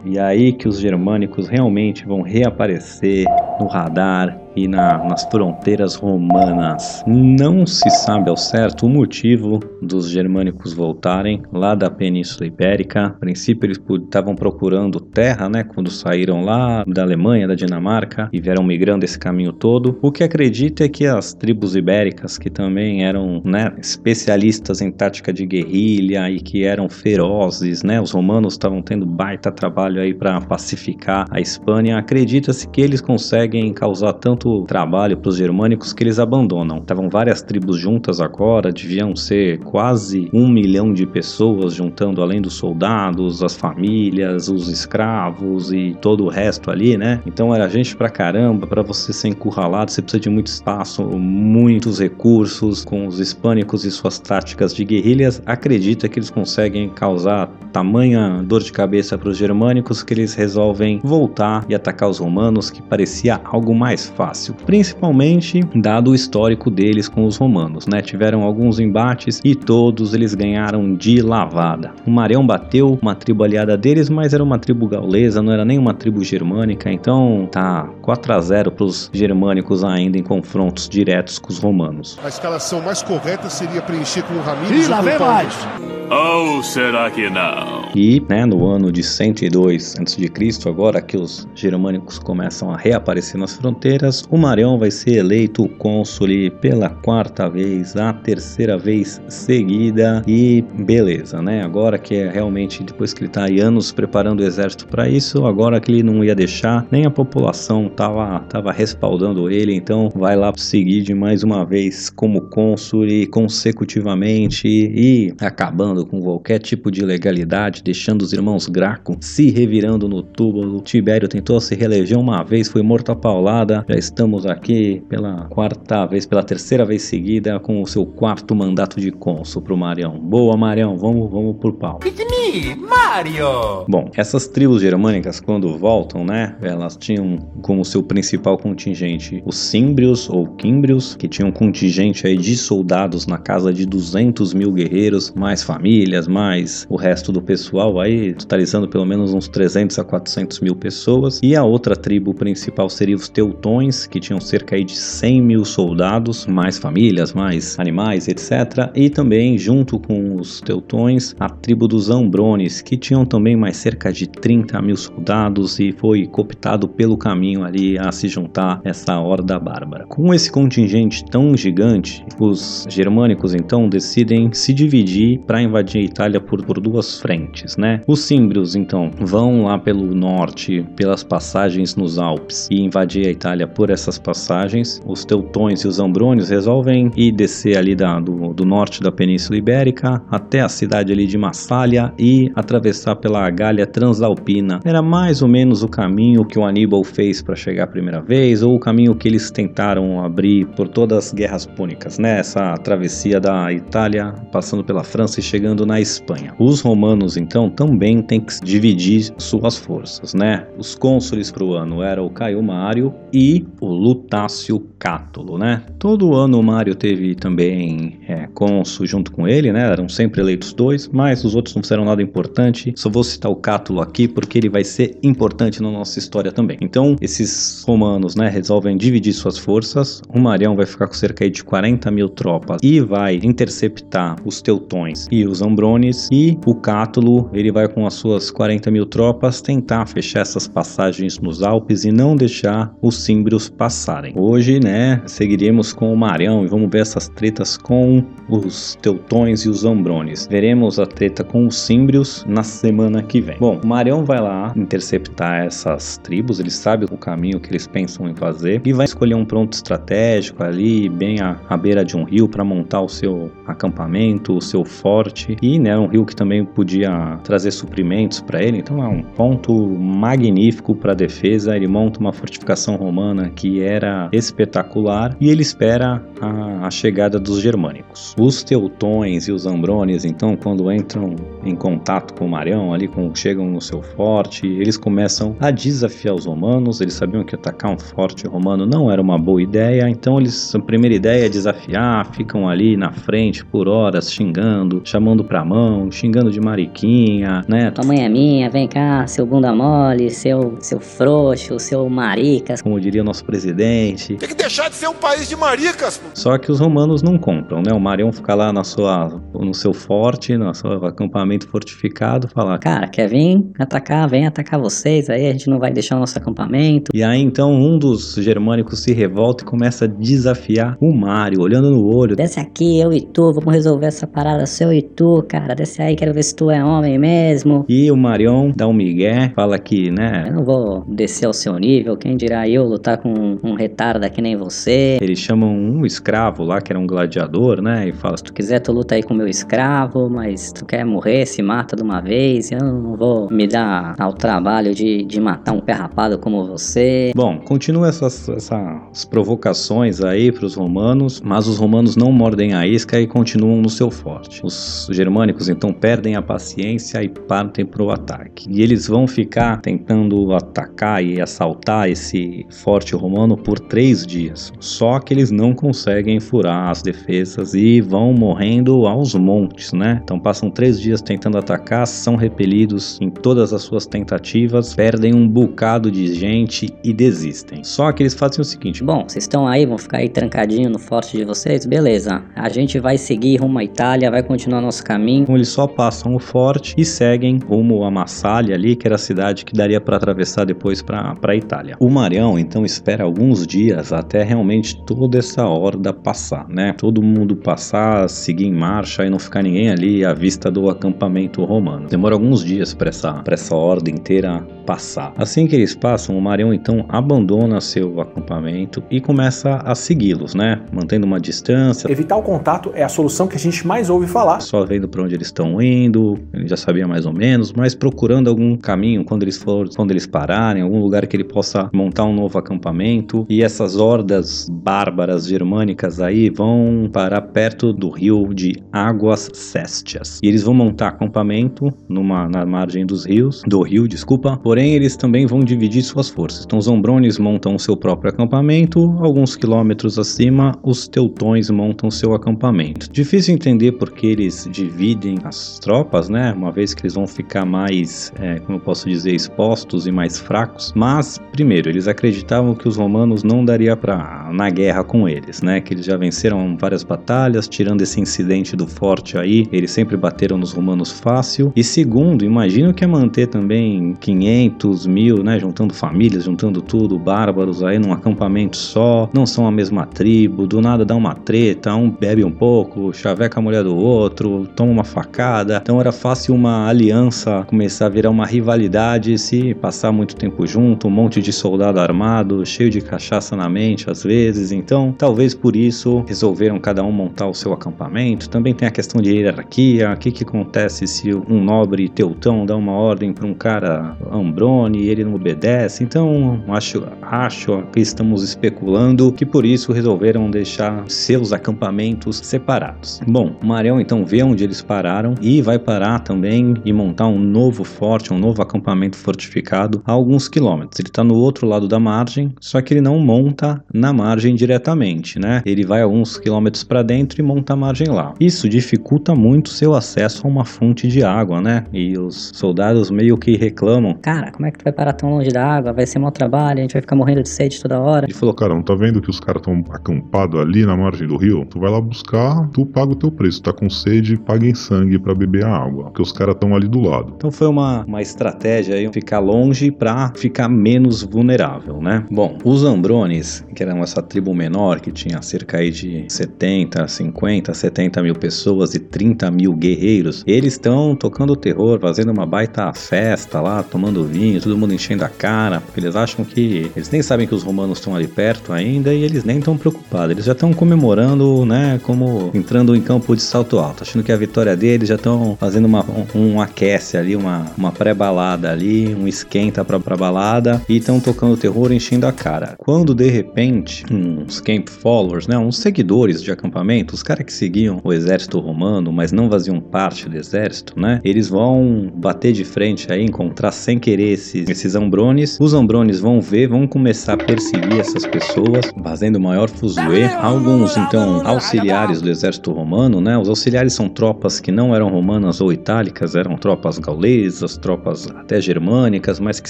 E 0.05 0.17
é 0.17 0.21
aí 0.21 0.53
que 0.53 0.67
os 0.67 0.79
germânicos 0.79 1.47
realmente 1.47 2.05
vão 2.05 2.21
reaparecer 2.21 3.25
no 3.59 3.67
radar 3.67 4.39
e 4.55 4.67
na- 4.67 4.97
nas 5.07 5.23
fronteiras 5.25 5.93
romanas. 5.95 7.03
Não 7.05 7.65
se 7.67 7.89
sabe 7.91 8.29
ao 8.29 8.37
certo 8.37 8.87
o 8.87 8.89
motivo 8.89 9.59
dos 9.81 10.09
germânicos 10.09 10.73
voltarem 10.73 11.43
lá 11.53 11.75
da 11.75 11.89
Península 11.91 12.47
Ibérica. 12.47 13.05
A 13.05 13.09
princípio 13.11 13.67
eles 13.67 13.79
estavam 14.03 14.35
procurando 14.35 14.99
terra, 14.99 15.47
né, 15.47 15.63
quando 15.63 15.91
saíram 15.91 16.41
lá 16.43 16.83
da 16.87 17.03
Alemanha, 17.03 17.47
da 17.47 17.53
Dinamarca 17.53 18.29
e 18.33 18.39
vieram 18.41 18.63
migrando 18.63 19.05
esse 19.05 19.17
caminho 19.19 19.53
todo. 19.53 19.97
O 20.01 20.11
que 20.11 20.23
acredita 20.23 20.83
é 20.85 20.89
que 20.89 21.05
as 21.05 21.33
tribos 21.35 21.75
ibéricas, 21.75 22.37
que 22.39 22.49
também 22.49 23.03
eram, 23.05 23.41
né, 23.45 23.66
especialistas 23.77 24.81
em 24.81 24.91
tática 24.91 25.33
de 25.33 25.45
guerrilha 25.45 26.29
e 26.29 26.39
que 26.39 26.63
eram 26.63 26.89
ferozes, 26.89 27.83
né, 27.83 28.01
os 28.01 28.11
romanos 28.11 28.53
estavam 28.53 28.81
tendo 28.81 29.05
baita 29.05 29.51
trabalho 29.51 30.01
aí 30.01 30.13
para 30.13 30.39
pacificar 30.41 31.25
a 31.29 31.39
Espanha. 31.39 31.97
Acredita-se 31.97 32.67
que 32.67 32.81
eles 32.81 33.01
conseguem 33.01 33.73
causar 33.73 34.13
tanto 34.13 34.63
trabalho 34.63 35.17
para 35.17 35.29
os 35.29 35.37
germânicos 35.37 35.93
que 35.93 36.03
eles 36.03 36.19
abandonam. 36.19 36.77
Estavam 36.77 37.09
várias 37.09 37.41
tribos 37.41 37.77
juntas 37.77 38.19
agora, 38.21 38.71
deviam 38.71 39.15
ser 39.15 39.59
quase 39.59 40.29
um 40.33 40.47
milhão 40.47 40.93
de 40.93 41.05
pessoas 41.05 41.73
juntando 41.73 42.21
além 42.21 42.41
dos 42.41 42.53
soldados, 42.53 43.43
as 43.43 43.55
famílias, 43.55 44.47
os 44.49 44.69
escravos 44.69 45.71
e 45.71 45.95
todo 46.01 46.25
o 46.25 46.29
resto 46.29 46.71
ali, 46.71 46.97
né? 46.97 47.21
Então 47.25 47.53
era 47.53 47.67
gente 47.67 47.95
pra 47.95 48.09
caramba, 48.09 48.67
para 48.67 48.81
você 48.81 49.11
ser 49.11 49.29
encurralado, 49.29 49.91
você 49.91 50.01
precisa 50.01 50.21
de 50.21 50.29
muito 50.29 50.47
espaço, 50.47 51.03
muitos 51.03 51.99
recursos. 51.99 52.85
Com 52.85 53.07
os 53.07 53.19
hispânicos 53.19 53.56
e 53.85 53.91
suas 53.91 54.19
táticas 54.19 54.73
de 54.73 54.83
guerrilhas, 54.83 55.41
acredita 55.45 56.07
que 56.07 56.19
eles 56.19 56.29
conseguem 56.29 56.89
causar 56.89 57.49
tamanha 57.71 58.41
dor 58.43 58.63
de 58.63 58.71
cabeça 58.71 59.17
para 59.17 59.29
os 59.29 59.37
germânicos 59.37 60.03
que 60.03 60.13
eles 60.13 60.33
resolvem 60.33 60.99
voltar 61.03 61.65
e 61.69 61.75
atacar 61.75 62.09
os 62.09 62.19
romanos, 62.19 62.69
que 62.69 62.81
parecia 62.81 63.39
algo 63.43 63.75
mais 63.75 64.07
fácil, 64.09 64.53
principalmente 64.65 65.61
dado 65.75 66.11
o 66.11 66.15
histórico 66.15 66.69
deles 66.69 67.07
com 67.07 67.25
os 67.25 67.37
romanos, 67.37 67.85
né? 67.87 68.01
Tiveram 68.01 68.43
alguns 68.43 68.79
embates 68.79 69.41
e 69.43 69.55
todos 69.55 70.13
eles 70.13 70.33
ganharam 70.33 70.95
de 70.95 71.21
lavada. 71.21 71.93
O 72.05 72.11
Marião 72.11 72.45
bateu 72.45 72.97
uma 73.01 73.15
tribo 73.15 73.43
aliada 73.43 73.77
deles, 73.77 74.09
mas 74.09 74.33
era 74.33 74.43
uma 74.43 74.57
tribo 74.57 74.87
gaulesa, 74.87 75.41
não 75.41 75.53
era 75.53 75.65
nem 75.65 75.77
uma 75.77 75.93
tribo 75.93 76.23
germânica, 76.23 76.91
então 76.91 77.47
tá 77.51 77.89
4 78.01 78.33
a 78.33 78.39
0 78.39 78.71
para 78.71 78.85
os 78.85 79.09
germânicos 79.13 79.83
ainda 79.83 80.17
em 80.17 80.23
confrontos 80.23 80.89
diretos 80.89 81.39
com 81.39 81.49
os 81.49 81.59
romanos. 81.59 82.17
A 82.23 82.27
escalação 82.27 82.81
mais 82.81 83.01
correta 83.01 83.46
seria 83.49 83.81
preencher 83.81 84.23
com 84.23 84.33
o 84.35 84.41
Ramírez 84.41 84.85
Ih, 84.85 84.89
lá 84.89 85.01
e 85.01 85.05
vem 85.05 85.19
mais. 85.19 85.67
Ou 86.09 86.63
será 86.63 87.11
que 87.11 87.29
não? 87.29 87.77
E, 87.93 88.23
né, 88.29 88.45
no 88.45 88.65
ano 88.65 88.91
de 88.91 89.03
102 89.03 89.95
a.C., 89.99 90.69
agora 90.69 91.01
que 91.01 91.17
os 91.17 91.45
germânicos 91.53 92.17
começam 92.17 92.71
a 92.71 92.77
reaparecer 92.77 93.37
nas 93.37 93.57
fronteiras, 93.57 94.23
o 94.29 94.37
Marião 94.37 94.79
vai 94.79 94.89
ser 94.89 95.17
eleito 95.17 95.67
cônsule 95.77 96.49
pela 96.49 96.89
quarta 96.89 97.49
vez, 97.49 97.97
a 97.97 98.13
terceira 98.13 98.77
vez 98.77 99.21
seguida 99.27 100.21
e 100.25 100.63
beleza, 100.79 101.41
né? 101.41 101.61
Agora 101.61 101.97
que 101.97 102.15
é 102.15 102.29
realmente 102.29 102.83
depois 102.83 103.13
que 103.13 103.23
ele 103.23 103.29
tá 103.29 103.43
aí 103.43 103.59
anos 103.59 103.91
preparando 103.91 104.39
o 104.39 104.45
exército 104.45 104.87
para 104.87 105.09
isso, 105.09 105.45
agora 105.45 105.81
que 105.81 105.91
ele 105.91 106.03
não 106.03 106.23
ia 106.23 106.35
deixar, 106.35 106.85
nem 106.89 107.05
a 107.05 107.11
população 107.11 107.89
tava 107.89 108.39
tava 108.47 108.71
respaldando 108.71 109.49
ele, 109.49 109.73
então 109.73 110.09
vai 110.15 110.37
lá 110.37 110.53
seguir 110.55 111.01
de 111.01 111.13
mais 111.13 111.43
uma 111.43 111.65
vez 111.65 112.09
como 112.09 112.41
cônsule 112.41 113.26
consecutivamente 113.27 114.67
e 114.67 115.33
acabando 115.39 116.05
com 116.05 116.21
qualquer 116.21 116.59
tipo 116.59 116.89
de 116.89 117.03
legalidade, 117.05 117.83
deixando 117.83 118.21
os 118.21 118.33
irmãos 118.33 118.67
Graco 118.67 119.17
se 119.21 119.49
revirando 119.49 120.07
no 120.07 120.21
túmulo. 120.23 120.81
Tibério 120.81 121.27
tentou 121.27 121.59
se 121.59 121.75
reeleger 121.75 122.17
uma 122.17 122.43
vez, 122.43 122.67
foi 122.69 122.81
morto 122.81 123.11
a 123.11 123.15
paulada. 123.15 123.85
Já 123.87 123.95
estamos 123.95 124.45
aqui 124.45 125.03
pela 125.09 125.45
quarta 125.45 126.05
vez, 126.05 126.25
pela 126.25 126.43
terceira 126.43 126.85
vez 126.85 127.03
seguida, 127.03 127.59
com 127.59 127.81
o 127.81 127.87
seu 127.87 128.05
quarto 128.05 128.55
mandato 128.55 128.99
de 128.99 129.11
cônsul 129.11 129.61
pro 129.61 129.77
Marião. 129.77 130.19
Boa, 130.19 130.55
Marião, 130.57 130.97
vamos, 130.97 131.29
vamos 131.29 131.57
por 131.57 131.73
pau. 131.73 131.99
Me, 132.03 132.75
Mario! 132.75 133.85
Bom, 133.87 134.09
essas 134.15 134.47
tribos 134.47 134.81
germânicas, 134.81 135.39
quando 135.39 135.77
voltam, 135.77 136.23
né, 136.25 136.55
elas 136.61 136.95
tinham 136.95 137.37
como 137.61 137.83
seu 137.83 138.03
principal 138.03 138.57
contingente 138.57 139.41
os 139.45 139.57
Címbrios 139.57 140.29
ou 140.29 140.47
Químbrios, 140.47 141.15
que 141.15 141.27
tinham 141.27 141.49
um 141.49 141.51
contingente 141.51 142.27
aí 142.27 142.37
de 142.37 142.55
soldados 142.55 143.16
na 143.25 143.37
casa 143.37 143.73
de 143.73 143.85
200 143.85 144.53
mil 144.53 144.71
guerreiros, 144.71 145.33
mais 145.35 145.63
famílias, 145.63 146.27
mais 146.27 146.85
o 146.89 146.95
resto 146.95 147.31
do 147.31 147.41
pessoal 147.41 147.99
aí, 147.99 148.33
totalizando 148.33 148.87
pelo 148.87 149.05
menos 149.05 149.33
uns 149.33 149.47
300 149.47 149.97
a 149.99 150.03
400 150.03 150.59
mil 150.59 150.75
pessoas. 150.75 151.39
E 151.41 151.55
a 151.55 151.63
outra 151.63 151.95
tribo 151.95 152.33
principal 152.33 152.89
seria 152.89 153.15
os 153.15 153.29
Teutões, 153.29 154.05
que 154.05 154.19
tinham 154.19 154.39
cerca 154.39 154.75
aí 154.75 154.83
de 154.83 154.95
100 154.95 155.41
mil 155.41 155.65
soldados, 155.65 156.45
mais 156.45 156.77
famílias, 156.77 157.33
mais 157.33 157.79
animais, 157.79 158.27
etc. 158.27 158.91
E 158.93 159.09
também, 159.09 159.57
junto 159.57 159.99
com 159.99 160.35
os 160.35 160.61
Teutões, 160.61 161.35
a 161.39 161.49
tribo 161.49 161.87
dos 161.87 162.09
Ambrones, 162.09 162.81
que 162.81 162.97
tinham 162.97 163.25
também 163.25 163.55
mais 163.55 163.77
cerca 163.77 164.11
de 164.11 164.27
30 164.27 164.81
mil 164.81 164.97
soldados 164.97 165.79
e 165.79 165.91
foi 165.91 166.27
cooptado 166.27 166.87
pelo 166.87 167.17
caminho 167.17 167.63
ali 167.63 167.97
a 167.97 168.11
se 168.11 168.27
juntar 168.27 168.81
essa 168.83 169.19
horda 169.19 169.59
bárbara. 169.59 170.05
Com 170.07 170.33
esse 170.33 170.51
contingente 170.51 171.23
tão 171.25 171.55
gigante, 171.55 172.25
os 172.39 172.85
germânicos 173.07 173.55
então 173.55 173.87
decidem 173.87 174.51
se 174.51 174.73
dividir 174.73 175.39
para 175.47 175.61
invadir 175.61 176.01
a 176.01 176.03
Itália 176.03 176.41
por, 176.41 176.63
por 176.63 176.79
duas 176.79 177.19
frentes, 177.19 177.77
né? 177.77 178.01
Os 178.05 178.19
Címbrios 178.19 178.75
então 178.75 179.09
vão 179.19 179.63
lá 179.63 179.79
pelo 179.79 180.13
norte, 180.13 180.85
pelas 180.95 181.23
passagens 181.23 181.95
nos 181.95 182.17
Alpes 182.17 182.67
e 182.69 182.81
invadir 182.81 183.27
a 183.27 183.31
Itália 183.31 183.67
por 183.67 183.89
essas 183.89 184.19
passagens. 184.19 185.01
Os 185.05 185.23
Teutões 185.23 185.81
e 185.81 185.87
os 185.87 185.99
Ambrones 185.99 186.49
resolvem 186.49 187.09
ir 187.15 187.31
descer 187.31 187.77
ali 187.77 187.95
da, 187.95 188.19
do, 188.19 188.53
do 188.53 188.65
norte 188.65 189.01
da 189.01 189.11
Península 189.11 189.57
Ibérica 189.57 190.21
até 190.29 190.59
a 190.59 190.69
cidade 190.69 191.13
ali 191.13 191.25
de 191.25 191.37
Massália 191.37 192.13
e 192.19 192.51
atravessar 192.55 193.15
pela 193.15 193.49
Gália 193.49 193.87
Transalpina. 193.87 194.81
Era 194.83 195.01
mais 195.01 195.41
ou 195.41 195.47
menos 195.47 195.81
o 195.81 195.87
caminho 195.87 196.43
que 196.43 196.59
o 196.59 196.65
Aníbal 196.65 197.03
fez 197.03 197.41
para 197.41 197.55
chegar 197.55 197.85
a 197.85 197.87
primeira 197.87 198.21
vez, 198.21 198.61
ou 198.61 198.75
o 198.75 198.79
caminho 198.79 199.15
que 199.15 199.27
eles 199.27 199.49
tentaram 199.49 200.23
abrir 200.23 200.65
por 200.75 200.87
todas 200.89 201.27
as 201.27 201.33
guerras 201.33 201.65
púnicas, 201.65 202.19
né? 202.19 202.39
Essa 202.39 202.75
travessia 202.97 203.39
da 203.39 203.71
Itália, 203.71 204.33
passando 204.51 204.83
pela 204.83 205.03
França 205.03 205.39
e 205.39 205.43
chegando 205.43 205.85
na 205.85 206.01
Espanha. 206.01 206.55
Os 206.57 206.81
romanos, 206.81 207.37
então, 207.37 207.69
também 207.69 208.23
têm 208.23 208.41
que 208.41 208.59
dividir 208.63 209.31
suas 209.37 209.77
forças, 209.77 210.33
né? 210.33 210.65
Os 210.79 210.95
cônsules 210.95 211.51
para 211.51 211.63
o 211.63 211.75
ano 211.75 212.01
eram 212.01 212.25
o 212.25 212.29
Caio 212.31 212.61
Mário 212.63 213.13
e 213.31 213.63
o 213.79 213.87
Lutácio 213.87 214.79
Cátulo, 214.97 215.59
né? 215.59 215.83
Todo 215.99 216.33
ano 216.33 216.59
o 216.59 216.63
Mário 216.63 216.95
teve 216.95 217.35
também 217.35 218.19
é, 218.27 218.47
cônsul 218.47 219.05
junto 219.05 219.31
com 219.31 219.47
ele, 219.47 219.71
né? 219.71 219.91
Eram 219.91 220.09
sempre 220.09 220.41
eleitos 220.41 220.73
dois, 220.73 221.07
mas 221.07 221.45
os 221.45 221.53
outros 221.53 221.75
não 221.75 221.83
fizeram 221.83 222.03
nada 222.03 222.21
importante. 222.23 222.93
Só 222.95 223.09
vou 223.11 223.23
citar 223.23 223.51
o 223.51 223.55
Cátulo 223.55 224.01
aqui 224.01 224.27
porque 224.27 224.57
ele 224.57 224.69
vai 224.69 224.83
ser 224.83 225.15
importante 225.21 225.83
na 225.83 225.91
nossa 225.91 226.17
história 226.17 226.51
também. 226.51 226.77
Então, 226.81 227.15
esses 227.21 227.83
romanos, 227.85 228.35
né, 228.35 228.49
resolvem 228.49 228.97
dividir 228.97 229.33
suas 229.33 229.57
forças. 229.57 230.23
O 230.33 230.39
Marião 230.39 230.75
vai 230.75 230.87
ficar 230.87 231.07
com 231.07 231.13
cerca 231.13 231.47
de 231.47 231.63
40 231.63 232.09
mil 232.09 232.27
tropas 232.27 232.79
e 232.87 233.01
vai 233.01 233.37
interceptar 233.43 234.37
os 234.45 234.61
Teutões 234.61 235.27
e 235.29 235.45
os 235.45 235.61
Ambrones. 235.61 236.29
E 236.31 236.57
o 236.65 236.73
Cátulo, 236.73 237.49
ele 237.51 237.69
vai 237.69 237.85
com 237.85 238.07
as 238.07 238.13
suas 238.13 238.49
40 238.49 238.89
mil 238.89 239.05
tropas 239.05 239.61
tentar 239.61 240.07
fechar 240.07 240.39
essas 240.39 240.69
passagens 240.69 241.37
nos 241.39 241.61
Alpes 241.61 242.05
e 242.05 242.11
não 242.13 242.33
deixar 242.33 242.95
os 243.01 243.25
Címbrios 243.25 243.67
passarem. 243.67 244.33
Hoje, 244.37 244.79
né, 244.79 245.21
seguiremos 245.25 245.91
com 245.91 246.13
o 246.13 246.17
Marião 246.17 246.63
e 246.63 246.67
vamos 246.67 246.89
ver 246.89 247.01
essas 247.01 247.27
tretas 247.27 247.75
com 247.75 248.23
os 248.47 248.97
Teutões 249.01 249.65
e 249.65 249.69
os 249.69 249.83
Ambrones. 249.83 250.47
Veremos 250.49 250.97
a 250.97 251.05
treta 251.05 251.43
com 251.43 251.67
os 251.67 251.77
Címbrios 251.77 252.45
na 252.47 252.63
semana 252.63 253.21
que 253.21 253.41
vem. 253.41 253.57
Bom, 253.59 253.81
o 253.83 253.87
Marião 253.87 254.23
vai 254.23 254.39
lá 254.39 254.71
interceptar 254.77 255.65
essas 255.65 256.17
tribos, 256.19 256.59
ele 256.61 256.71
sabe 256.71 257.05
o 257.05 257.17
caminho 257.17 257.59
que 257.59 257.69
eles 257.69 257.85
pensam 257.85 258.29
em 258.29 258.35
fazer 258.35 258.81
e 258.85 258.93
vai 258.93 259.05
escolher 259.05 259.35
um 259.35 259.45
ponto 259.45 259.73
estratégico 259.73 260.63
ali, 260.63 261.09
bem 261.09 261.41
à, 261.41 261.59
à 261.67 261.75
beira 261.75 262.05
de 262.05 262.15
um 262.15 262.23
rio, 262.23 262.47
para 262.47 262.63
o 262.83 263.07
seu 263.07 263.51
acampamento, 263.65 264.57
o 264.57 264.61
seu 264.61 264.83
forte. 264.83 265.55
E, 265.61 265.79
né, 265.79 265.97
um 265.97 266.07
rio 266.07 266.25
que 266.25 266.35
também 266.35 266.63
podia 266.65 267.39
trazer 267.43 267.71
suprimentos 267.71 268.41
para 268.41 268.61
ele, 268.63 268.79
então 268.79 269.03
é 269.03 269.07
um 269.07 269.21
ponto 269.21 269.73
magnífico 269.73 270.95
para 270.95 271.13
defesa. 271.13 271.75
Ele 271.75 271.87
monta 271.87 272.19
uma 272.19 272.33
fortificação 272.33 272.95
romana 272.95 273.49
que 273.49 273.81
era 273.81 274.29
espetacular 274.31 275.35
e 275.39 275.49
ele 275.49 275.61
espera 275.61 276.23
a, 276.41 276.87
a 276.87 276.91
chegada 276.91 277.39
dos 277.39 277.61
germânicos. 277.61 278.35
Os 278.39 278.63
teutões 278.63 279.47
e 279.47 279.51
os 279.51 279.65
ambrones, 279.65 280.25
então, 280.25 280.55
quando 280.55 280.91
entram 280.91 281.35
em 281.63 281.75
contato 281.75 282.33
com 282.33 282.45
o 282.45 282.49
Marião, 282.49 282.93
ali 282.93 283.07
quando 283.07 283.37
chegam 283.37 283.65
no 283.65 283.81
seu 283.81 284.01
forte, 284.01 284.67
eles 284.67 284.97
começam 284.97 285.55
a 285.59 285.71
desafiar 285.71 286.35
os 286.35 286.45
romanos. 286.45 287.01
Eles 287.01 287.13
sabiam 287.13 287.43
que 287.43 287.55
atacar 287.55 287.91
um 287.91 287.97
forte 287.97 288.47
romano 288.47 288.85
não 288.85 289.11
era 289.11 289.21
uma 289.21 289.37
boa 289.37 289.61
ideia, 289.61 290.09
então 290.09 290.39
eles 290.39 290.73
a 290.75 290.79
primeira 290.79 291.15
ideia 291.15 291.45
é 291.45 291.49
desafiar, 291.49 292.25
ficam 292.33 292.66
ali 292.67 292.97
na 292.97 293.11
frente 293.11 293.65
por 293.65 293.87
horas 293.87 294.31
xingando, 294.31 295.01
chamando 295.03 295.43
pra 295.43 295.63
mão, 295.63 296.11
xingando 296.11 296.51
de 296.51 296.59
mariquinha, 296.59 297.61
né? 297.67 297.91
Tua 297.91 298.05
mãe 298.05 298.23
é 298.23 298.29
minha, 298.29 298.69
vem 298.69 298.87
cá, 298.87 299.25
seu 299.27 299.45
bunda 299.45 299.73
mole, 299.73 300.29
seu, 300.29 300.77
seu 300.79 300.99
frouxo, 300.99 301.79
seu 301.79 302.07
maricas. 302.09 302.81
Como 302.81 302.99
diria 302.99 303.21
o 303.21 303.25
nosso 303.25 303.45
presidente. 303.45 304.35
Tem 304.35 304.49
que 304.49 304.55
deixar 304.55 304.89
de 304.89 304.95
ser 304.95 305.07
um 305.07 305.13
país 305.13 305.47
de 305.47 305.55
maricas. 305.55 306.17
pô. 306.17 306.29
Só 306.33 306.57
que 306.57 306.71
os 306.71 306.79
romanos 306.79 307.21
não 307.21 307.37
compram, 307.37 307.81
né? 307.81 307.93
O 307.93 307.99
Marião 307.99 308.31
fica 308.31 308.53
lá 308.55 308.71
na 308.71 308.83
sua 308.83 309.41
no 309.53 309.73
seu 309.73 309.93
forte, 309.93 310.57
no 310.57 310.73
seu 310.73 311.05
acampamento 311.05 311.67
fortificado, 311.67 312.47
falar: 312.47 312.77
Cara, 312.79 313.07
quer 313.07 313.27
vir 313.27 313.63
atacar? 313.79 314.29
Vem 314.29 314.45
atacar 314.45 314.79
vocês 314.79 315.29
aí, 315.29 315.47
a 315.47 315.51
gente 315.51 315.69
não 315.69 315.79
vai 315.79 315.91
deixar 315.91 316.15
o 316.15 316.19
nosso 316.19 316.37
acampamento. 316.37 317.11
E 317.13 317.23
aí 317.23 317.41
então 317.41 317.71
um 317.73 317.97
dos 317.97 318.35
germânicos 318.35 318.99
se 318.99 319.13
revolta 319.13 319.63
e 319.63 319.67
começa 319.67 320.05
a 320.05 320.07
desafiar 320.07 320.97
o 320.99 321.13
Mario, 321.13 321.61
olhando 321.61 321.89
no 321.89 322.05
olho. 322.05 322.35
Desce 322.35 322.56
aqui, 322.61 322.99
eu 322.99 323.13
e 323.13 323.21
tu, 323.21 323.53
vamos 323.53 323.73
resolver 323.73 324.07
essa 324.07 324.27
parada, 324.27 324.65
seu 324.65 324.91
e 324.91 325.01
tu, 325.01 325.43
cara. 325.47 325.75
Desce 325.75 326.01
aí, 326.01 326.15
quero 326.15 326.33
ver 326.33 326.43
se 326.43 326.55
tu 326.55 326.69
é 326.71 326.83
homem 326.83 327.17
mesmo. 327.17 327.85
E 327.87 328.11
o 328.11 328.17
Marion 328.17 328.71
dá 328.75 328.87
um 328.87 328.93
migué, 328.93 329.51
fala 329.55 329.77
que, 329.77 330.07
Eu 330.07 330.13
né, 330.13 330.49
não 330.51 330.63
vou 330.63 331.03
descer 331.07 331.45
ao 331.45 331.53
seu 331.53 331.77
nível, 331.77 332.17
quem 332.17 332.35
dirá 332.35 332.67
eu 332.67 332.83
lutar 332.83 333.17
com 333.17 333.57
um 333.63 333.73
retarda 333.73 334.29
que 334.29 334.41
nem 334.41 334.55
você. 334.55 335.17
eles 335.21 335.39
chamam 335.39 335.69
um 335.69 336.05
escravo 336.05 336.63
lá, 336.63 336.81
que 336.81 336.91
era 336.91 336.99
um 336.99 337.07
gladiador, 337.07 337.81
né, 337.81 338.07
e 338.09 338.11
fala, 338.11 338.37
Se 338.37 338.43
tu 338.43 338.53
quiser, 338.53 338.79
tu 338.79 338.91
luta 338.91 339.15
aí 339.15 339.23
com 339.23 339.33
meu 339.33 339.47
escravo, 339.47 340.29
mas 340.29 340.71
tu 340.71 340.85
quer 340.85 341.05
morrer, 341.05 341.45
se 341.45 341.61
mata 341.61 341.95
de 341.95 342.03
uma 342.03 342.21
vez. 342.21 342.71
Eu 342.71 342.79
não 342.79 343.15
vou 343.15 343.49
me 343.51 343.67
dar 343.67 344.15
ao 344.19 344.33
trabalho 344.33 344.93
de, 344.93 345.23
de 345.23 345.39
matar 345.39 345.73
um 345.73 345.79
pé 345.79 345.93
rapado 345.93 346.37
como 346.37 346.65
você. 346.65 347.31
Bom, 347.35 347.59
continua 347.59 348.07
essas, 348.07 348.49
essas 348.49 349.25
provocações 349.25 350.21
aí 350.23 350.51
para 350.51 350.65
os 350.65 350.75
romanos, 350.75 351.41
mas 351.41 351.67
os 351.67 351.77
romanos 351.77 352.15
não 352.15 352.31
mordem 352.37 352.73
a 352.73 352.85
isca 352.85 353.19
e 353.19 353.25
continuam 353.25 353.81
no 353.81 353.89
seu 353.89 354.11
forte. 354.11 354.61
Os 354.63 355.09
germânicos 355.11 355.69
então 355.69 355.91
perdem 355.91 356.35
a 356.35 356.41
paciência 356.41 357.23
e 357.23 357.27
partem 357.27 357.83
para 357.85 358.03
o 358.03 358.11
ataque. 358.11 358.67
E 358.69 358.81
eles 358.81 359.07
vão 359.07 359.27
ficar 359.27 359.81
tentando 359.81 360.53
atacar 360.53 361.23
e 361.23 361.41
assaltar 361.41 362.09
esse 362.09 362.65
forte 362.69 363.15
romano 363.15 363.57
por 363.57 363.79
três 363.79 364.25
dias. 364.25 364.71
Só 364.79 365.19
que 365.19 365.33
eles 365.33 365.49
não 365.49 365.73
conseguem 365.73 366.39
furar 366.39 366.89
as 366.89 367.01
defesas 367.01 367.73
e 367.73 367.99
vão 368.01 368.33
morrendo 368.33 369.07
aos 369.07 369.33
montes, 369.33 369.91
né? 369.91 370.21
Então 370.23 370.39
passam 370.39 370.69
três 370.69 371.01
dias 371.01 371.21
tentando 371.21 371.57
atacar, 371.57 372.05
são 372.05 372.35
repelidos 372.35 373.17
em 373.19 373.31
todas 373.31 373.73
as 373.73 373.81
suas 373.81 374.05
tentativas, 374.05 374.93
perdem 374.93 375.33
um 375.33 375.47
bocado 375.47 376.11
de 376.11 376.33
gente 376.35 376.93
e 377.03 377.11
desistem. 377.11 377.83
Só 377.83 378.11
que 378.11 378.21
eles 378.21 378.35
fazem 378.35 378.61
o 378.61 378.65
seguinte: 378.65 379.03
Bom, 379.03 379.23
vocês 379.27 379.45
estão 379.45 379.67
aí, 379.67 379.85
vão 379.85 379.97
ficar 379.97 380.19
aí 380.19 380.29
trancadinho 380.29 380.89
no 380.89 380.99
forte 380.99 381.37
de 381.37 381.43
vocês? 381.43 381.85
Beleza. 381.85 382.26
A 382.55 382.69
gente 382.69 382.99
vai 382.99 383.17
seguir 383.17 383.57
rumo 383.57 383.79
à 383.79 383.83
Itália, 383.83 384.31
vai 384.31 384.43
continuar 384.43 384.81
nosso 384.81 385.03
caminho. 385.03 385.43
Então 385.43 385.55
eles 385.55 385.69
só 385.69 385.87
passam 385.87 386.35
o 386.35 386.39
forte 386.39 386.93
e 386.97 387.05
seguem 387.05 387.59
rumo 387.59 388.03
a 388.03 388.11
Massalia 388.11 388.75
ali, 388.75 388.95
que 388.95 389.07
era 389.07 389.15
a 389.15 389.19
cidade 389.19 389.63
que 389.65 389.73
daria 389.73 390.01
para 390.01 390.17
atravessar 390.17 390.65
depois 390.65 391.01
para 391.01 391.35
a 391.41 391.55
Itália. 391.55 391.95
O 391.99 392.09
Marião 392.09 392.57
então 392.57 392.85
espera 392.85 393.23
alguns 393.23 393.65
dias 393.65 394.11
até 394.11 394.43
realmente 394.43 395.01
toda 395.05 395.37
essa 395.37 395.65
horda 395.65 396.13
passar, 396.13 396.67
né? 396.69 396.93
Todo 396.97 397.21
mundo 397.21 397.55
passar, 397.55 398.29
seguir 398.29 398.65
em 398.65 398.73
marcha 398.73 399.25
e 399.25 399.29
não 399.29 399.39
ficar 399.39 399.63
ninguém 399.63 399.89
ali 399.89 400.25
à 400.25 400.33
vista 400.33 400.69
do 400.69 400.89
acampamento 400.89 401.63
romano. 401.63 402.07
Demora 402.07 402.35
alguns 402.35 402.63
dias 402.63 402.93
para 402.93 403.09
essa, 403.09 403.33
pra 403.33 403.53
essa 403.53 403.75
horda 403.75 404.09
inteira 404.09 404.65
passar. 404.85 405.33
Assim 405.37 405.67
que 405.67 405.75
eles 405.75 405.93
passam, 405.93 406.37
o 406.37 406.41
Marião 406.41 406.73
então 406.73 407.05
abandona 407.09 407.81
seu 407.81 408.19
acampamento 408.21 409.03
e 409.11 409.19
começa 409.19 409.77
a 409.83 409.93
segui-los, 409.93 410.55
né? 410.55 410.81
Mantendo 410.91 411.25
uma 411.25 411.39
distância, 411.39 412.07
Evitar 412.17 412.35
o 412.35 412.41
contato 412.41 412.91
é 412.95 413.03
a 413.03 413.09
solução 413.09 413.45
que 413.45 413.55
a 413.55 413.59
gente 413.59 413.85
mais 413.85 414.09
ouve 414.09 414.25
falar. 414.25 414.59
só 414.59 414.83
vendo 414.83 415.07
para 415.07 415.21
onde 415.21 415.35
eles 415.35 415.49
estão 415.49 415.79
indo, 415.79 416.35
ele 416.51 416.67
já 416.67 416.75
sabia 416.75 417.07
mais 417.07 417.27
ou 417.27 417.31
menos, 417.31 417.71
mas 417.71 417.93
procurando 417.93 418.49
algum 418.49 418.75
caminho 418.75 419.23
quando 419.23 419.43
eles 419.43 419.55
for, 419.55 419.87
quando 419.95 420.09
eles 420.09 420.25
pararem, 420.25 420.81
algum 420.81 420.99
lugar 420.99 421.27
que 421.27 421.37
ele 421.37 421.43
possa 421.43 421.91
montar 421.93 422.23
um 422.23 422.33
novo 422.33 422.57
acampamento. 422.57 423.45
E 423.47 423.61
essas 423.61 423.97
hordas 423.97 424.67
bárbaras 424.67 425.45
germânicas 425.45 426.19
aí 426.19 426.49
vão 426.49 427.07
parar 427.13 427.39
perto 427.41 427.93
do 427.93 428.09
rio 428.09 428.51
de 428.51 428.81
Águas 428.91 429.51
Céstias. 429.53 430.39
E 430.41 430.47
eles 430.47 430.63
vão 430.63 430.73
montar 430.73 431.09
acampamento 431.09 431.93
numa 432.09 432.49
na 432.49 432.65
margem 432.65 433.05
dos 433.05 433.27
rios, 433.27 433.61
do 433.67 433.83
rio, 433.83 434.07
desculpa. 434.07 434.57
Porém, 434.57 434.95
eles 434.95 435.15
também 435.15 435.45
vão 435.45 435.59
dividir 435.59 436.01
suas 436.01 436.29
forças. 436.29 436.65
Então, 436.65 436.79
os 436.79 436.87
Ombrones 436.87 437.37
montam 437.37 437.75
o 437.75 437.79
seu 437.79 437.95
próprio 437.95 438.31
acampamento, 438.31 439.15
alguns 439.21 439.55
quilômetros 439.55 440.17
acima, 440.17 440.73
os 440.81 441.07
Teutões 441.07 441.69
montam 441.69 442.06
seu 442.11 442.33
acampamento. 442.33 443.11
Difícil 443.11 443.53
entender 443.53 443.93
porque 443.93 444.27
eles 444.27 444.67
dividem 444.71 445.37
as 445.43 445.79
tropas, 445.79 446.29
né? 446.29 446.53
Uma 446.53 446.71
vez 446.71 446.93
que 446.93 447.01
eles 447.01 447.13
vão 447.13 447.27
ficar 447.27 447.65
mais, 447.65 448.31
é, 448.39 448.59
como 448.59 448.77
eu 448.77 448.81
posso 448.81 449.09
dizer, 449.09 449.33
expostos 449.33 450.07
e 450.07 450.11
mais 450.11 450.39
fracos. 450.39 450.93
Mas, 450.95 451.39
primeiro, 451.51 451.89
eles 451.89 452.07
acreditavam 452.07 452.75
que 452.75 452.87
os 452.87 452.97
romanos 452.97 453.43
não 453.43 453.63
daria 453.63 453.95
para 453.95 454.49
na 454.51 454.69
guerra 454.69 455.03
com 455.03 455.27
eles, 455.27 455.61
né? 455.61 455.81
Que 455.81 455.93
eles 455.93 456.05
já 456.05 456.17
venceram 456.17 456.77
várias 456.77 457.03
batalhas, 457.03 457.67
tirando 457.67 458.01
esse 458.01 458.19
incidente 458.19 458.75
do 458.75 458.87
forte 458.87 459.37
aí, 459.37 459.67
eles 459.71 459.91
sempre 459.91 460.17
bateram 460.17 460.57
nos 460.57 460.71
romanos 460.71 461.11
fácil. 461.11 461.71
E 461.75 461.83
segundo, 461.83 462.43
imagino 462.45 462.93
que 462.93 463.03
é 463.03 463.07
manter 463.07 463.47
também 463.47 464.13
500 464.19 465.07
mil, 465.07 465.43
né? 465.43 465.59
Juntando 465.59 465.93
famílias, 465.93 466.43
juntando 466.43 466.81
tudo, 466.81 467.17
bárbaros 467.17 467.83
aí 467.83 467.99
num 467.99 468.13
acampamento 468.13 468.77
só, 468.77 469.29
não 469.33 469.45
são 469.45 469.67
a 469.67 469.71
mesma 469.71 470.05
tribo, 470.05 470.67
do 470.67 470.81
nada 470.81 471.05
dá 471.05 471.15
uma 471.15 471.35
treta, 471.35 471.91
um 471.97 472.09
bebe 472.09 472.43
um 472.43 472.51
pouco, 472.51 473.13
chaveca 473.13 473.59
a 473.59 473.61
mulher 473.61 473.83
do 473.83 473.95
outro, 473.95 474.67
toma 474.75 474.91
uma 474.91 475.03
facada. 475.03 475.79
Então 475.81 475.99
era 475.99 476.11
fácil 476.11 476.53
uma 476.55 476.87
aliança 476.87 477.63
começar 477.67 478.05
a 478.05 478.09
virar 478.09 478.29
uma 478.29 478.45
rivalidade 478.45 479.37
se 479.37 479.73
passar 479.75 480.11
muito 480.11 480.35
tempo 480.35 480.65
junto, 480.65 481.07
um 481.07 481.11
monte 481.11 481.41
de 481.41 481.51
soldado 481.51 481.99
armado, 481.99 482.65
cheio 482.65 482.89
de 482.89 483.01
cachaça 483.01 483.55
na 483.55 483.69
mente 483.69 484.09
às 484.09 484.23
vezes. 484.23 484.71
Então, 484.71 485.13
talvez 485.17 485.53
por 485.53 485.75
isso 485.75 486.23
resolveram 486.27 486.79
cada 486.79 487.03
um 487.03 487.11
montar 487.11 487.47
o 487.47 487.53
seu 487.53 487.73
acampamento. 487.73 488.49
Também 488.49 488.73
tem 488.73 488.87
a 488.87 488.91
questão 488.91 489.21
de 489.21 489.33
hierarquia, 489.33 490.13
o 490.13 490.17
que, 490.17 490.31
que 490.31 490.43
acontece 490.43 491.07
se 491.07 491.33
um 491.33 491.63
nobre 491.63 492.07
teutão 492.09 492.65
dá 492.65 492.75
uma 492.75 492.93
ordem 492.93 493.33
para 493.33 493.45
um 493.45 493.53
cara 493.53 494.15
ambrone 494.31 494.99
e 494.99 495.09
ele 495.09 495.23
não 495.23 495.35
obedece. 495.35 496.03
Então, 496.03 496.63
acho, 496.69 497.03
acho 497.21 497.83
que 497.91 497.99
estamos 497.99 498.43
especulando 498.43 499.31
que 499.31 499.45
por 499.45 499.65
isso 499.65 499.91
resolveram 499.91 500.49
deixar 500.49 501.03
seus 501.07 501.53
acampamentos 501.53 501.86
separados. 501.91 503.19
Bom, 503.27 503.55
o 503.61 503.65
Marião 503.65 503.99
então 503.99 504.25
vê 504.25 504.43
onde 504.43 504.63
eles 504.63 504.81
pararam 504.81 505.35
e 505.41 505.61
vai 505.61 505.79
parar 505.79 506.19
também 506.19 506.75
e 506.85 506.93
montar 506.93 507.27
um 507.27 507.39
novo 507.39 507.83
forte, 507.83 508.33
um 508.33 508.37
novo 508.37 508.61
acampamento 508.61 509.17
fortificado 509.17 510.01
a 510.05 510.11
alguns 510.11 510.47
quilômetros. 510.47 510.99
Ele 510.99 511.09
está 511.09 511.23
no 511.23 511.35
outro 511.35 511.67
lado 511.67 511.87
da 511.87 511.99
margem, 511.99 512.53
só 512.59 512.81
que 512.81 512.93
ele 512.93 513.01
não 513.01 513.19
monta 513.19 513.83
na 513.93 514.13
margem 514.13 514.55
diretamente, 514.55 515.39
né? 515.39 515.61
Ele 515.65 515.85
vai 515.85 516.01
alguns 516.01 516.37
quilômetros 516.37 516.83
para 516.83 517.03
dentro 517.03 517.39
e 517.41 517.43
monta 517.43 517.73
a 517.73 517.75
margem 517.75 518.07
lá. 518.07 518.33
Isso 518.39 518.67
dificulta 518.69 519.35
muito 519.35 519.69
seu 519.69 519.93
acesso 519.93 520.45
a 520.45 520.49
uma 520.49 520.65
fonte 520.65 521.07
de 521.07 521.23
água, 521.23 521.61
né? 521.61 521.83
E 521.93 522.17
os 522.17 522.51
soldados 522.53 523.09
meio 523.09 523.37
que 523.37 523.55
reclamam. 523.55 524.15
Cara, 524.21 524.51
como 524.51 524.65
é 524.65 524.71
que 524.71 524.79
tu 524.79 524.83
vai 524.83 524.93
parar 524.93 525.13
tão 525.13 525.29
longe 525.29 525.49
da 525.49 525.65
água? 525.65 525.93
Vai 525.93 526.05
ser 526.05 526.19
mau 526.19 526.31
trabalho, 526.31 526.79
a 526.79 526.81
gente 526.81 526.93
vai 526.93 527.01
ficar 527.01 527.15
morrendo 527.15 527.43
de 527.43 527.49
sede 527.49 527.81
toda 527.81 527.99
hora. 527.99 528.25
Ele 528.25 528.33
falou, 528.33 528.53
cara, 528.53 528.73
não 528.73 528.83
tá 528.83 528.95
vendo 528.95 529.21
que 529.21 529.29
os 529.29 529.39
caras 529.39 529.61
estão 529.61 529.83
acampados 529.91 530.59
ali 530.59 530.85
na 530.85 530.95
margem 530.95 531.27
do 531.27 531.37
rio? 531.37 531.65
Tu 531.77 531.81
vai 531.81 531.91
lá 531.91 532.01
buscar, 532.01 532.67
tu 532.69 532.87
paga 532.87 533.11
o 533.11 533.15
teu 533.15 533.31
preço. 533.31 533.61
Tá 533.61 533.71
com 533.71 533.87
sede, 533.87 534.35
paga 534.35 534.65
em 534.65 534.73
sangue 534.73 535.19
pra 535.19 535.35
beber 535.35 535.63
a 535.63 535.69
água. 535.69 536.05
Porque 536.05 536.23
os 536.23 536.31
caras 536.31 536.55
estão 536.55 536.75
ali 536.75 536.87
do 536.87 536.99
lado. 536.99 537.33
Então 537.37 537.51
foi 537.51 537.67
uma, 537.67 538.03
uma 538.05 538.19
estratégia 538.19 538.95
aí, 538.95 539.07
ficar 539.13 539.37
longe 539.37 539.91
para 539.91 540.33
ficar 540.35 540.67
menos 540.67 541.21
vulnerável, 541.21 542.01
né? 542.01 542.25
Bom, 542.31 542.57
os 542.63 542.83
Ambrones, 542.83 543.63
que 543.75 543.83
eram 543.83 544.01
essa 544.01 544.23
tribo 544.23 544.55
menor 544.55 544.99
que 544.99 545.11
tinha 545.11 545.39
cerca 545.43 545.77
aí 545.77 545.91
de 545.91 546.25
70, 546.27 547.07
50, 547.07 547.71
70 547.71 548.23
mil 548.23 548.33
pessoas 548.33 548.95
e 548.95 548.99
30 548.99 549.51
mil 549.51 549.73
guerreiros, 549.73 550.43
eles 550.47 550.73
estão 550.73 551.15
tocando 551.15 551.55
terror, 551.55 551.99
fazendo 551.99 552.31
uma 552.31 552.47
baita 552.47 552.91
festa 552.91 553.61
lá, 553.61 553.83
tomando 553.83 554.23
vinho, 554.23 554.59
todo 554.59 554.75
mundo 554.75 554.95
enchendo 554.95 555.23
a 555.23 555.29
cara, 555.29 555.79
porque 555.79 555.99
eles 555.99 556.15
acham 556.15 556.43
que 556.43 556.91
eles 556.95 557.11
nem 557.11 557.21
sabem 557.21 557.45
que 557.45 557.53
os 557.53 557.61
romanos 557.61 557.99
estão 557.99 558.15
ali 558.15 558.27
perto 558.27 558.73
ainda 558.73 559.13
e 559.13 559.21
eles 559.21 559.43
nem 559.43 559.59
estão 559.59 559.77
preocupados. 559.77 560.31
Eles 560.31 560.45
já 560.45 560.53
estão 560.53 560.73
comemorando, 560.73 561.66
né, 561.67 561.99
como 562.03 562.51
entrando 562.53 562.95
em 562.95 563.01
campo 563.01 563.35
de 563.35 563.41
salto 563.41 563.77
alto, 563.77 564.03
achando 564.03 564.23
que 564.23 564.31
a 564.31 564.37
vitória 564.37 564.75
deles 564.75 565.09
já 565.09 565.15
estão 565.15 565.55
fazendo 565.59 565.85
uma, 565.85 566.03
um, 566.03 566.53
um 566.53 566.61
aquece 566.61 567.17
ali, 567.17 567.35
uma, 567.35 567.65
uma 567.77 567.91
pré-balada 567.91 568.71
ali, 568.71 569.13
um 569.13 569.27
esquenta 569.27 569.83
pra, 569.83 569.99
pra 569.99 570.17
balada 570.17 570.81
e 570.87 570.97
estão 570.97 571.19
tocando 571.19 571.57
terror, 571.57 571.91
enchendo 571.91 572.25
a 572.25 572.31
cara. 572.31 572.75
Quando 572.77 573.13
de 573.13 573.29
repente, 573.29 574.05
uns 574.11 574.59
camp 574.59 574.89
followers, 574.89 575.47
né, 575.47 575.57
uns 575.57 575.77
seguidores 575.77 576.41
de 576.41 576.51
acampamento, 576.51 577.13
os 577.13 577.23
caras 577.23 577.45
que 577.45 577.53
seguiam 577.53 577.99
o 578.03 578.13
exército 578.13 578.59
romano, 578.59 579.11
mas 579.11 579.31
não 579.31 579.49
faziam 579.49 579.79
parte 579.79 580.27
do 580.27 580.37
exército, 580.37 580.99
né, 580.99 581.19
eles 581.23 581.49
vão 581.49 582.11
bater 582.15 582.53
de 582.53 582.63
frente 582.63 583.11
aí, 583.11 583.23
encontrar 583.23 583.71
sem 583.71 583.99
querer 583.99 584.33
esses, 584.33 584.69
esses 584.69 584.95
ambrones. 584.95 585.57
Os 585.59 585.73
ambrones 585.73 586.19
vão 586.19 586.39
ver, 586.39 586.67
vão 586.67 586.87
começar 586.87 587.33
a 587.33 587.37
perseguir 587.37 587.99
essas 587.99 588.25
pessoas, 588.25 588.91
fazendo 589.03 589.39
maior 589.39 589.69
fuzuê. 589.69 590.25
Alguns, 590.25 590.95
então, 590.97 591.45
auxiliares 591.57 592.21
do 592.21 592.29
exército 592.29 592.71
romano, 592.71 593.19
né, 593.21 593.37
os 593.37 593.49
auxiliares 593.49 593.93
são 593.93 594.09
tropas 594.09 594.59
que 594.59 594.71
não 594.71 594.95
eram 594.95 595.09
romanas 595.09 595.61
ou 595.61 595.71
itálicas, 595.71 596.35
eram 596.35 596.55
tropas 596.57 596.97
gaulesas, 596.99 597.77
tropas 597.77 598.27
até 598.27 598.61
germânicas, 598.61 599.39
mas 599.39 599.59
que 599.59 599.69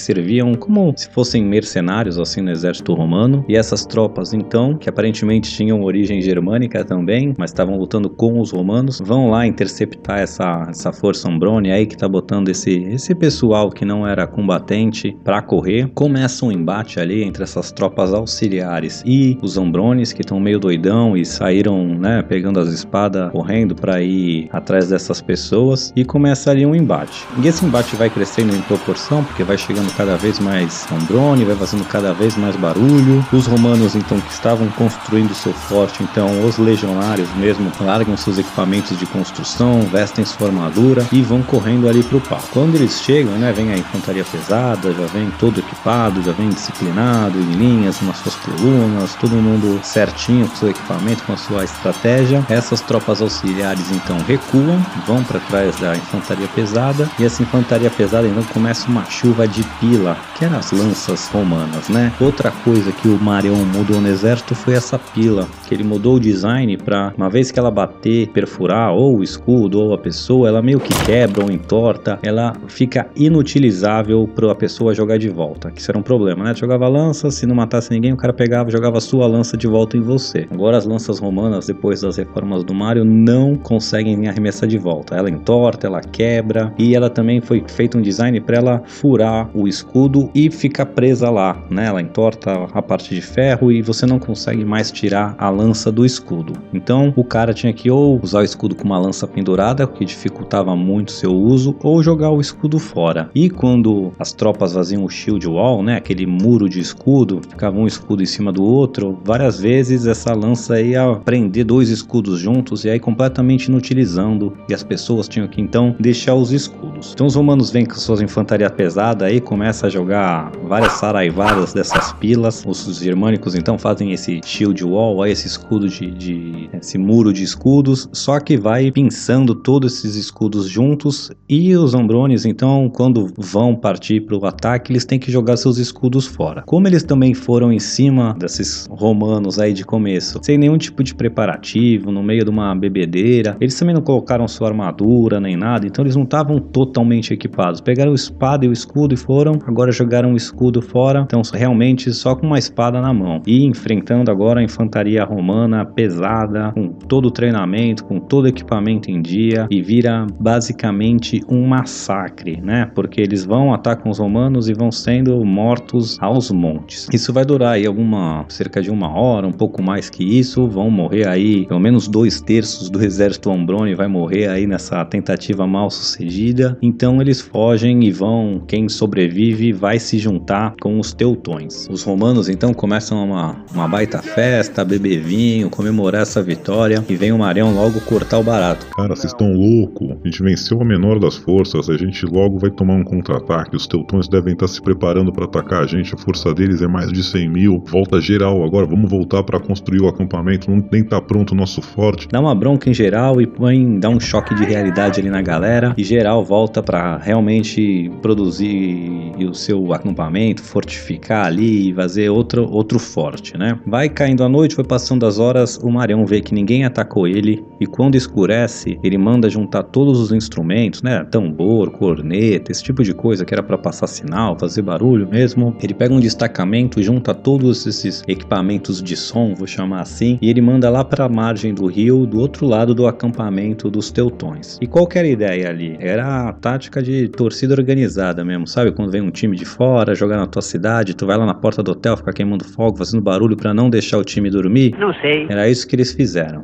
serviam 0.00 0.54
como 0.54 0.92
se 0.96 1.08
fossem 1.10 1.44
mercenários 1.44 2.18
assim 2.18 2.40
no 2.40 2.50
exército 2.50 2.94
romano. 2.94 3.44
E 3.48 3.56
essas 3.56 3.84
tropas, 3.84 4.32
então, 4.32 4.76
que 4.76 4.88
aparentemente 4.88 5.50
tinham 5.50 5.82
origem 5.82 6.20
germânica 6.20 6.84
também, 6.84 7.34
mas 7.38 7.50
estavam 7.50 7.76
lutando 7.76 8.10
com 8.10 8.40
os 8.40 8.50
romanos, 8.50 9.00
vão 9.04 9.30
lá 9.30 9.46
interceptar 9.46 10.18
essa, 10.18 10.66
essa 10.68 10.92
força 10.92 11.28
Ombrone 11.28 11.70
aí 11.70 11.86
que 11.86 11.96
tá 11.96 12.08
botando 12.08 12.48
esse, 12.48 12.84
esse 12.84 13.14
pessoal 13.14 13.70
que 13.70 13.84
não 13.84 14.06
era 14.06 14.26
combatente 14.26 15.16
para 15.24 15.42
correr. 15.42 15.90
Começa 15.94 16.44
um 16.44 16.52
embate 16.52 17.00
ali 17.00 17.22
entre 17.22 17.42
essas 17.42 17.70
tropas 17.72 18.12
auxiliares 18.12 19.02
e 19.06 19.38
os 19.42 19.56
Ombrones 19.56 20.12
que 20.12 20.22
estão 20.22 20.40
meio 20.40 20.58
doidão 20.58 21.16
e 21.16 21.24
saíram, 21.24 21.67
né, 21.76 22.22
pegando 22.22 22.60
as 22.60 22.68
espadas, 22.68 23.30
correndo 23.30 23.74
para 23.74 24.00
ir 24.02 24.48
atrás 24.52 24.88
dessas 24.88 25.20
pessoas 25.20 25.92
e 25.94 26.04
começa 26.04 26.50
ali 26.50 26.64
um 26.64 26.74
embate. 26.74 27.26
E 27.42 27.46
esse 27.46 27.64
embate 27.64 27.96
vai 27.96 28.10
crescendo 28.10 28.54
em 28.54 28.60
proporção 28.62 29.24
porque 29.24 29.44
vai 29.44 29.58
chegando 29.58 29.94
cada 29.96 30.16
vez 30.16 30.38
mais 30.38 30.86
Ombrone, 30.90 31.44
vai 31.44 31.56
fazendo 31.56 31.84
cada 31.84 32.12
vez 32.12 32.36
mais 32.36 32.56
barulho. 32.56 33.24
Os 33.32 33.46
romanos 33.46 33.94
então 33.94 34.20
que 34.20 34.32
estavam 34.32 34.68
construindo 34.68 35.34
seu 35.34 35.52
forte, 35.52 36.02
então 36.02 36.44
os 36.44 36.58
legionários 36.58 37.28
mesmo 37.36 37.70
largam 37.80 38.16
seus 38.16 38.38
equipamentos 38.38 38.98
de 38.98 39.06
construção, 39.06 39.80
vestem 39.82 40.24
sua 40.24 40.48
armadura 40.48 41.06
e 41.12 41.22
vão 41.22 41.42
correndo 41.42 41.88
ali 41.88 42.02
pro 42.02 42.20
pau. 42.20 42.42
Quando 42.52 42.74
eles 42.74 43.00
chegam, 43.00 43.32
né, 43.34 43.52
vem 43.52 43.72
a 43.72 43.76
infantaria 43.76 44.24
pesada, 44.24 44.92
já 44.92 45.06
vem 45.06 45.30
todo 45.38 45.60
equipado, 45.60 46.22
já 46.22 46.32
vem 46.32 46.48
disciplinado, 46.48 47.38
em 47.38 47.52
linhas, 47.52 48.00
nas 48.02 48.18
suas 48.18 48.34
colunas, 48.36 49.14
todo 49.16 49.32
mundo 49.36 49.80
certinho 49.82 50.48
com 50.48 50.56
seu 50.56 50.70
equipamento, 50.70 51.24
com 51.24 51.32
a 51.32 51.36
sua 51.36 51.57
estratégia. 51.64 52.44
Essas 52.48 52.80
tropas 52.80 53.20
auxiliares 53.20 53.90
então 53.90 54.18
recuam, 54.26 54.80
vão 55.06 55.22
para 55.24 55.40
trás 55.40 55.76
da 55.76 55.94
infantaria 55.94 56.48
pesada 56.54 57.08
e 57.18 57.24
essa 57.24 57.42
infantaria 57.42 57.90
pesada 57.90 58.26
então 58.26 58.42
começa 58.44 58.88
uma 58.88 59.04
chuva 59.04 59.46
de 59.46 59.62
pila, 59.80 60.16
que 60.36 60.44
eram 60.44 60.58
as 60.58 60.72
lanças 60.72 61.28
romanas, 61.28 61.88
né? 61.88 62.12
Outra 62.20 62.50
coisa 62.64 62.92
que 62.92 63.08
o 63.08 63.18
Marion 63.20 63.64
mudou 63.64 64.00
no 64.00 64.08
exército 64.08 64.54
foi 64.54 64.74
essa 64.74 64.98
pila, 64.98 65.48
que 65.66 65.74
ele 65.74 65.84
mudou 65.84 66.16
o 66.16 66.20
design 66.20 66.76
para 66.76 67.12
uma 67.16 67.30
vez 67.30 67.50
que 67.50 67.58
ela 67.58 67.70
bater, 67.70 68.28
perfurar 68.28 68.92
ou 68.92 69.18
o 69.18 69.22
escudo 69.22 69.80
ou 69.80 69.94
a 69.94 69.98
pessoa, 69.98 70.48
ela 70.48 70.62
meio 70.62 70.80
que 70.80 70.94
quebra 71.04 71.44
ou 71.44 71.50
entorta, 71.50 72.18
ela 72.22 72.52
fica 72.68 73.08
inutilizável 73.16 74.28
para 74.34 74.50
a 74.50 74.54
pessoa 74.54 74.94
jogar 74.94 75.18
de 75.18 75.28
volta. 75.28 75.70
Que 75.70 75.80
isso 75.80 75.90
era 75.90 75.98
um 75.98 76.02
problema, 76.02 76.44
né? 76.44 76.54
Jogava 76.54 76.88
lança, 76.88 77.30
se 77.30 77.46
não 77.46 77.54
matasse 77.54 77.90
ninguém, 77.90 78.12
o 78.12 78.16
cara 78.16 78.32
pegava, 78.32 78.70
jogava 78.70 78.98
a 78.98 79.00
sua 79.00 79.26
lança 79.26 79.56
de 79.56 79.66
volta 79.66 79.96
em 79.96 80.00
você. 80.00 80.46
Agora 80.50 80.76
as 80.76 80.84
lanças 80.84 81.18
romanas, 81.18 81.47
depois 81.66 82.00
das 82.00 82.16
reformas 82.16 82.64
do 82.64 82.74
Mario, 82.74 83.04
não 83.04 83.56
conseguem 83.56 84.28
arremessar 84.28 84.68
de 84.68 84.78
volta. 84.78 85.14
Ela 85.14 85.30
entorta, 85.30 85.86
ela 85.86 86.00
quebra 86.00 86.72
e 86.78 86.94
ela 86.94 87.10
também 87.10 87.40
foi 87.40 87.62
feito 87.66 87.98
um 87.98 88.02
design 88.02 88.40
para 88.40 88.56
ela 88.56 88.82
furar 88.86 89.48
o 89.54 89.66
escudo 89.68 90.30
e 90.34 90.50
ficar 90.50 90.86
presa 90.86 91.30
lá, 91.30 91.56
né? 91.70 91.86
Ela 91.86 92.00
entorta 92.00 92.68
a 92.72 92.82
parte 92.82 93.14
de 93.14 93.20
ferro 93.20 93.70
e 93.70 93.82
você 93.82 94.06
não 94.06 94.18
consegue 94.18 94.64
mais 94.64 94.90
tirar 94.90 95.34
a 95.38 95.50
lança 95.50 95.90
do 95.90 96.04
escudo. 96.04 96.54
Então 96.72 97.12
o 97.16 97.24
cara 97.24 97.54
tinha 97.54 97.72
que 97.72 97.90
ou 97.90 98.20
usar 98.22 98.40
o 98.40 98.44
escudo 98.44 98.74
com 98.74 98.84
uma 98.84 98.98
lança 98.98 99.26
pendurada, 99.26 99.84
o 99.84 99.88
que 99.88 100.04
dificultava 100.04 100.74
muito 100.74 101.12
seu 101.12 101.32
uso, 101.32 101.76
ou 101.82 102.02
jogar 102.02 102.30
o 102.30 102.40
escudo 102.40 102.78
fora. 102.78 103.30
E 103.34 103.48
quando 103.48 104.12
as 104.18 104.32
tropas 104.32 104.72
faziam 104.74 105.04
o 105.04 105.08
shield 105.08 105.46
wall, 105.46 105.82
né, 105.82 105.96
aquele 105.96 106.26
muro 106.26 106.68
de 106.68 106.80
escudo, 106.80 107.40
ficava 107.48 107.78
um 107.78 107.86
escudo 107.86 108.22
em 108.22 108.26
cima 108.26 108.52
do 108.52 108.62
outro, 108.62 109.18
várias 109.24 109.60
vezes 109.60 110.06
essa 110.06 110.32
lança 110.34 110.80
ia 110.80 111.14
prender 111.24 111.37
dois 111.46 111.90
escudos 111.90 112.40
juntos 112.40 112.84
e 112.84 112.90
aí 112.90 112.98
completamente 112.98 113.66
inutilizando, 113.66 114.56
e 114.68 114.74
as 114.74 114.82
pessoas 114.82 115.28
tinham 115.28 115.46
que 115.46 115.60
então 115.60 115.94
deixar 116.00 116.34
os 116.34 116.50
escudos. 116.52 117.12
Então 117.12 117.26
os 117.26 117.34
romanos 117.34 117.70
vêm 117.70 117.84
com 117.84 117.94
suas 117.94 118.20
infantaria 118.20 118.70
pesada 118.70 119.26
aí 119.26 119.40
começa 119.40 119.86
a 119.86 119.90
jogar 119.90 120.50
várias 120.66 120.92
saraivadas 120.94 121.72
dessas 121.72 122.12
pilas. 122.14 122.64
Os 122.66 122.98
germânicos 122.98 123.54
então 123.54 123.78
fazem 123.78 124.12
esse 124.12 124.40
shield 124.44 124.84
wall, 124.84 125.22
aí 125.22 125.32
esse 125.32 125.46
escudo 125.46 125.88
de, 125.88 126.10
de 126.10 126.70
esse 126.72 126.96
muro 126.96 127.32
de 127.32 127.42
escudos, 127.42 128.08
só 128.12 128.40
que 128.40 128.56
vai 128.56 128.90
pinçando 128.90 129.54
todos 129.54 129.98
esses 129.98 130.16
escudos 130.16 130.68
juntos 130.68 131.30
e 131.48 131.76
os 131.76 131.94
Ambrones 131.94 132.44
então 132.44 132.90
quando 132.94 133.32
vão 133.36 133.74
partir 133.74 134.20
para 134.20 134.36
o 134.36 134.46
ataque 134.46 134.92
eles 134.92 135.04
têm 135.04 135.18
que 135.18 135.30
jogar 135.30 135.56
seus 135.56 135.78
escudos 135.78 136.26
fora. 136.26 136.62
Como 136.66 136.86
eles 136.86 137.02
também 137.02 137.34
foram 137.34 137.72
em 137.72 137.78
cima 137.78 138.34
desses 138.38 138.86
romanos 138.90 139.58
aí 139.58 139.72
de 139.72 139.84
começo, 139.84 140.40
sem 140.42 140.58
nenhum 140.58 140.78
tipo 140.78 141.02
de 141.02 141.14
preparativo, 141.28 142.10
no 142.10 142.22
meio 142.22 142.44
de 142.44 142.50
uma 142.50 142.74
bebedeira, 142.74 143.56
eles 143.60 143.78
também 143.78 143.94
não 143.94 144.02
colocaram 144.02 144.48
sua 144.48 144.68
armadura 144.68 145.38
nem 145.38 145.56
nada, 145.56 145.86
então 145.86 146.04
eles 146.04 146.16
não 146.16 146.24
estavam 146.24 146.58
totalmente 146.58 147.32
equipados. 147.32 147.80
Pegaram 147.80 148.12
a 148.12 148.14
espada 148.14 148.64
e 148.64 148.68
o 148.68 148.72
escudo 148.72 149.14
e 149.14 149.16
foram, 149.16 149.52
agora 149.66 149.92
jogaram 149.92 150.32
o 150.32 150.36
escudo 150.36 150.80
fora, 150.80 151.22
então 151.26 151.42
realmente 151.52 152.12
só 152.12 152.34
com 152.34 152.46
uma 152.46 152.58
espada 152.58 153.00
na 153.00 153.12
mão 153.12 153.42
e 153.46 153.64
enfrentando 153.64 154.30
agora 154.30 154.60
a 154.60 154.62
infantaria 154.62 155.22
romana 155.24 155.84
pesada, 155.84 156.72
com 156.72 156.88
todo 156.88 157.26
o 157.26 157.30
treinamento, 157.30 158.04
com 158.04 158.18
todo 158.18 158.44
o 158.44 158.48
equipamento 158.48 159.10
em 159.10 159.20
dia 159.20 159.66
e 159.70 159.82
vira 159.82 160.26
basicamente 160.40 161.42
um 161.48 161.66
massacre, 161.66 162.60
né? 162.62 162.90
Porque 162.94 163.20
eles 163.20 163.44
vão 163.44 163.72
atacam 163.74 164.10
os 164.10 164.18
romanos 164.18 164.68
e 164.68 164.72
vão 164.72 164.90
sendo 164.90 165.44
mortos 165.44 166.16
aos 166.20 166.50
montes. 166.50 167.08
Isso 167.12 167.32
vai 167.32 167.44
durar 167.44 167.74
aí 167.74 167.86
alguma 167.86 168.44
cerca 168.48 168.80
de 168.80 168.90
uma 168.90 169.12
hora, 169.12 169.46
um 169.46 169.52
pouco 169.52 169.82
mais 169.82 170.08
que 170.08 170.24
isso, 170.24 170.66
vão 170.68 170.90
morrer 170.90 171.17
aí 171.26 171.66
pelo 171.66 171.80
menos 171.80 172.08
dois 172.08 172.40
terços 172.40 172.90
do 172.90 173.02
exército 173.04 173.50
Ombrone 173.50 173.94
vai 173.94 174.08
morrer 174.08 174.48
aí 174.48 174.66
nessa 174.66 175.04
tentativa 175.04 175.66
mal 175.66 175.90
sucedida. 175.90 176.76
Então 176.82 177.20
eles 177.20 177.40
fogem 177.40 178.04
e 178.04 178.10
vão, 178.10 178.62
quem 178.66 178.88
sobrevive 178.88 179.72
vai 179.72 179.98
se 179.98 180.18
juntar 180.18 180.74
com 180.80 180.98
os 180.98 181.12
teutões. 181.12 181.88
Os 181.90 182.02
romanos 182.02 182.48
então 182.48 182.72
começam 182.72 183.24
uma, 183.24 183.64
uma 183.72 183.88
baita 183.88 184.20
festa, 184.22 184.84
beber 184.84 185.20
vinho, 185.20 185.70
comemorar 185.70 186.22
essa 186.22 186.42
vitória 186.42 187.04
e 187.08 187.16
vem 187.16 187.32
o 187.32 187.38
Marião 187.38 187.74
logo 187.74 188.00
cortar 188.02 188.38
o 188.38 188.42
barato. 188.42 188.86
Cara, 188.94 189.14
vocês 189.14 189.32
estão 189.32 189.52
louco? 189.52 190.18
A 190.22 190.28
gente 190.28 190.42
venceu 190.42 190.80
a 190.80 190.84
menor 190.84 191.18
das 191.18 191.36
forças, 191.36 191.88
a 191.88 191.96
gente 191.96 192.24
logo 192.26 192.58
vai 192.58 192.70
tomar 192.70 192.94
um 192.94 193.04
contra-ataque. 193.04 193.76
Os 193.76 193.86
teutões 193.86 194.28
devem 194.28 194.54
estar 194.54 194.68
se 194.68 194.80
preparando 194.80 195.32
para 195.32 195.44
atacar 195.44 195.82
a 195.82 195.86
gente, 195.86 196.14
a 196.14 196.18
força 196.18 196.52
deles 196.54 196.82
é 196.82 196.88
mais 196.88 197.12
de 197.12 197.22
100 197.22 197.48
mil. 197.48 197.82
Volta 197.86 198.20
geral 198.20 198.64
agora, 198.64 198.86
vamos 198.86 199.10
voltar 199.10 199.42
para 199.42 199.60
construir 199.60 200.00
o 200.00 200.08
acampamento, 200.08 200.70
não 200.70 200.84
nem 200.90 201.04
tá 201.08 201.20
pronto 201.20 201.52
o 201.52 201.54
nosso 201.54 201.80
forte. 201.80 202.28
Dá 202.28 202.40
uma 202.40 202.54
bronca 202.54 202.88
em 202.88 202.94
geral 202.94 203.40
e 203.40 203.46
põe, 203.46 203.98
dá 203.98 204.08
um 204.08 204.20
choque 204.20 204.54
de 204.54 204.64
realidade 204.64 205.20
ali 205.20 205.30
na 205.30 205.42
galera 205.42 205.94
e 205.96 206.04
geral 206.04 206.44
volta 206.44 206.82
para 206.82 207.16
realmente 207.18 208.10
produzir 208.22 209.32
o 209.48 209.54
seu 209.54 209.92
acampamento, 209.92 210.62
fortificar 210.62 211.46
ali 211.46 211.90
e 211.90 211.94
fazer 211.94 212.28
outro, 212.28 212.70
outro 212.70 212.98
forte, 212.98 213.56
né? 213.56 213.78
Vai 213.86 214.08
caindo 214.08 214.44
a 214.44 214.48
noite, 214.48 214.74
foi 214.74 214.84
passando 214.84 215.26
as 215.26 215.38
horas, 215.38 215.78
o 215.78 215.90
Marião 215.90 216.24
vê 216.26 216.40
que 216.40 216.54
ninguém 216.54 216.84
atacou 216.84 217.26
ele 217.26 217.64
e 217.80 217.86
quando 217.86 218.14
escurece, 218.14 218.98
ele 219.02 219.16
manda 219.16 219.48
juntar 219.48 219.82
todos 219.84 220.20
os 220.20 220.32
instrumentos, 220.32 221.02
né? 221.02 221.24
Tambor, 221.24 221.90
corneta, 221.90 222.70
esse 222.70 222.82
tipo 222.82 223.02
de 223.02 223.14
coisa 223.14 223.44
que 223.44 223.54
era 223.54 223.62
para 223.62 223.78
passar 223.78 224.06
sinal, 224.06 224.58
fazer 224.58 224.82
barulho 224.82 225.28
mesmo. 225.28 225.76
Ele 225.82 225.94
pega 225.94 226.12
um 226.12 226.20
destacamento, 226.20 227.02
junta 227.02 227.34
todos 227.34 227.86
esses 227.86 228.22
equipamentos 228.26 229.02
de 229.02 229.16
som, 229.16 229.54
vou 229.54 229.66
chamar 229.66 230.00
assim, 230.00 230.38
e 230.42 230.50
ele 230.50 230.60
manda 230.60 230.90
lá 230.90 230.97
para 231.04 231.24
a 231.24 231.28
margem 231.28 231.74
do 231.74 231.86
rio, 231.86 232.26
do 232.26 232.40
outro 232.40 232.66
lado 232.66 232.94
do 232.94 233.06
acampamento 233.06 233.90
dos 233.90 234.10
teutões. 234.10 234.78
E 234.80 234.86
qual 234.86 235.06
que 235.06 235.18
era 235.18 235.26
a 235.26 235.30
ideia 235.30 235.68
ali? 235.68 235.96
Era 236.00 236.48
a 236.48 236.52
tática 236.52 237.02
de 237.02 237.28
torcida 237.28 237.74
organizada 237.74 238.44
mesmo, 238.44 238.66
sabe? 238.66 238.92
Quando 238.92 239.10
vem 239.10 239.20
um 239.20 239.30
time 239.30 239.56
de 239.56 239.64
fora 239.64 240.14
jogar 240.14 240.36
na 240.36 240.46
tua 240.46 240.62
cidade, 240.62 241.14
tu 241.14 241.26
vai 241.26 241.36
lá 241.36 241.46
na 241.46 241.54
porta 241.54 241.82
do 241.82 241.92
hotel, 241.92 242.16
ficar 242.16 242.32
queimando 242.32 242.64
fogo, 242.64 242.98
fazendo 242.98 243.22
barulho 243.22 243.56
para 243.56 243.72
não 243.72 243.88
deixar 243.88 244.18
o 244.18 244.24
time 244.24 244.50
dormir. 244.50 244.94
Não 244.98 245.12
sei. 245.14 245.46
Era 245.48 245.68
isso 245.68 245.86
que 245.86 245.96
eles 245.96 246.12
fizeram. 246.12 246.62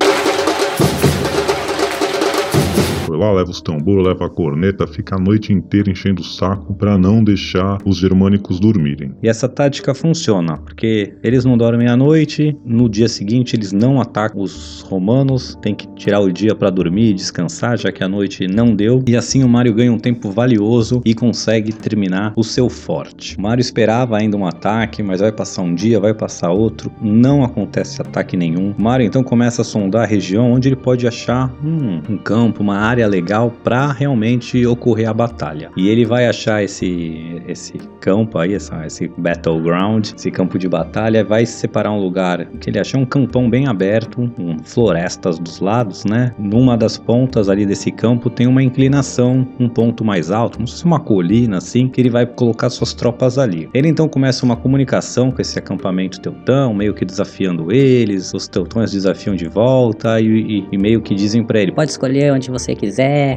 Foi 3.07 3.19
lá, 3.19 3.31
leva 3.33 3.51
os 3.51 3.61
tambor, 3.61 4.01
leva 4.01 4.25
a 4.25 4.31
corneta, 4.31 4.87
fica 4.87 5.17
a 5.17 5.19
noite 5.19 5.53
inteira 5.53 5.91
enchendo 5.91 6.23
o 6.23 6.25
saco 6.25 6.75
para 6.75 6.97
não 6.97 7.23
deixar 7.23 7.77
os 7.85 7.99
germânicos 7.99 8.59
dormirem. 8.59 9.13
E 9.23 9.29
essa 9.29 9.47
tática 9.47 9.95
funciona, 9.95 10.57
porque 10.57 11.15
eles 11.23 11.45
não 11.45 11.59
dormem 11.59 11.87
à 11.87 11.97
noite, 11.97 12.57
no 12.65 12.89
dia 12.89 13.07
seguinte 13.07 13.57
eles 13.57 13.73
não 13.73 14.01
atacam 14.01 14.41
os 14.41 14.81
romanos, 14.89 15.59
tem 15.61 15.75
que 15.75 15.87
tirar 15.95 16.21
o 16.21 16.33
dia 16.33 16.55
para 16.55 16.71
dormir 16.71 17.11
e 17.11 17.15
descansar, 17.15 17.77
já 17.77 17.93
que 17.93 18.03
a 18.03 18.09
noite 18.09 18.47
não 18.47 18.75
deu, 18.75 19.03
e 19.07 19.15
assim 19.15 19.45
o 19.45 19.49
Mario 19.49 19.75
ganha 19.75 19.93
um 19.93 19.99
tempo 19.99 20.31
valioso 20.31 21.03
e 21.05 21.15
consegue 21.15 21.75
terminar 21.75 22.33
o 22.35 22.43
seu 22.43 22.71
forte. 22.71 23.37
O 23.37 23.43
Mario 23.43 23.61
esperava 23.61 24.17
ainda 24.17 24.37
um 24.37 24.47
ataque, 24.47 25.03
mas 25.03 25.21
vai 25.21 25.31
passar 25.31 25.61
um 25.61 25.75
dia, 25.75 26.01
vai 26.01 26.15
passar 26.15 26.53
outro, 26.53 26.91
não 27.03 27.45
acontece 27.45 28.01
ataque 28.01 28.35
nenhum. 28.35 28.75
O 28.79 28.83
Mario 28.83 29.07
então 29.07 29.23
começa 29.23 29.61
a 29.61 29.65
sondar 29.65 30.05
a 30.05 30.07
região 30.07 30.53
onde 30.53 30.69
ele 30.69 30.77
pode 30.77 31.07
achar 31.07 31.55
hum, 31.63 32.01
um 32.09 32.17
campo, 32.17 32.63
uma 32.63 32.79
área 32.79 32.94
área 32.95 33.09
legal 33.09 33.53
para 33.63 33.93
realmente 33.93 34.65
ocorrer 34.67 35.09
a 35.09 35.13
batalha. 35.13 35.71
E 35.77 35.89
ele 35.89 36.05
vai 36.05 36.27
achar 36.27 36.63
esse, 36.63 37.43
esse 37.47 37.75
campo 38.01 38.39
aí, 38.39 38.55
essa, 38.55 38.87
esse 38.87 39.11
battleground, 39.17 40.11
esse 40.17 40.31
campo 40.31 40.59
de 40.59 40.69
batalha, 40.69 41.25
vai 41.25 41.45
separar 41.45 41.91
um 41.91 41.99
lugar 41.99 42.47
que 42.61 42.71
ele 42.71 42.79
achou 42.79 43.01
um 43.01 43.05
campão 43.05 43.51
bem 43.51 43.67
aberto, 43.67 44.31
com 44.37 44.57
florestas 44.65 45.39
dos 45.39 45.59
lados, 45.59 46.05
né? 46.05 46.33
Numa 46.39 46.77
das 46.77 46.97
pontas 46.97 47.49
ali 47.49 47.67
desse 47.67 47.91
campo 47.91 48.31
tem 48.31 48.47
uma 48.47 48.63
inclinação, 48.63 49.47
um 49.59 49.69
ponto 49.69 50.05
mais 50.05 50.31
alto, 50.31 50.59
como 50.59 50.69
se 50.69 50.85
uma 50.85 51.01
colina 51.01 51.59
assim, 51.59 51.89
que 51.89 52.01
ele 52.01 52.11
vai 52.11 52.27
colocar 52.27 52.71
suas 52.71 52.95
tropas 52.95 53.39
ali. 53.39 53.69
Ele 53.75 53.89
então 53.89 54.09
começa 54.09 54.45
uma 54.45 54.57
comunicação 54.57 55.31
com 55.33 55.43
esse 55.43 55.59
acampamento 55.59 56.21
teutão, 56.21 56.73
meio 56.73 56.95
que 56.95 57.05
desafiando 57.05 57.73
eles, 57.73 58.33
os 58.33 58.47
teutões 58.47 58.93
desafiam 58.93 59.35
de 59.35 59.49
volta 59.49 60.21
e, 60.21 60.27
e, 60.27 60.69
e 60.71 60.79
meio 60.79 61.03
que 61.03 61.15
dizem 61.15 61.43
para 61.43 61.61
ele: 61.61 61.73
Pode 61.73 61.91
escolher 61.91 62.33
onde 62.33 62.51
você 62.51 62.75
quiser, 62.75 62.84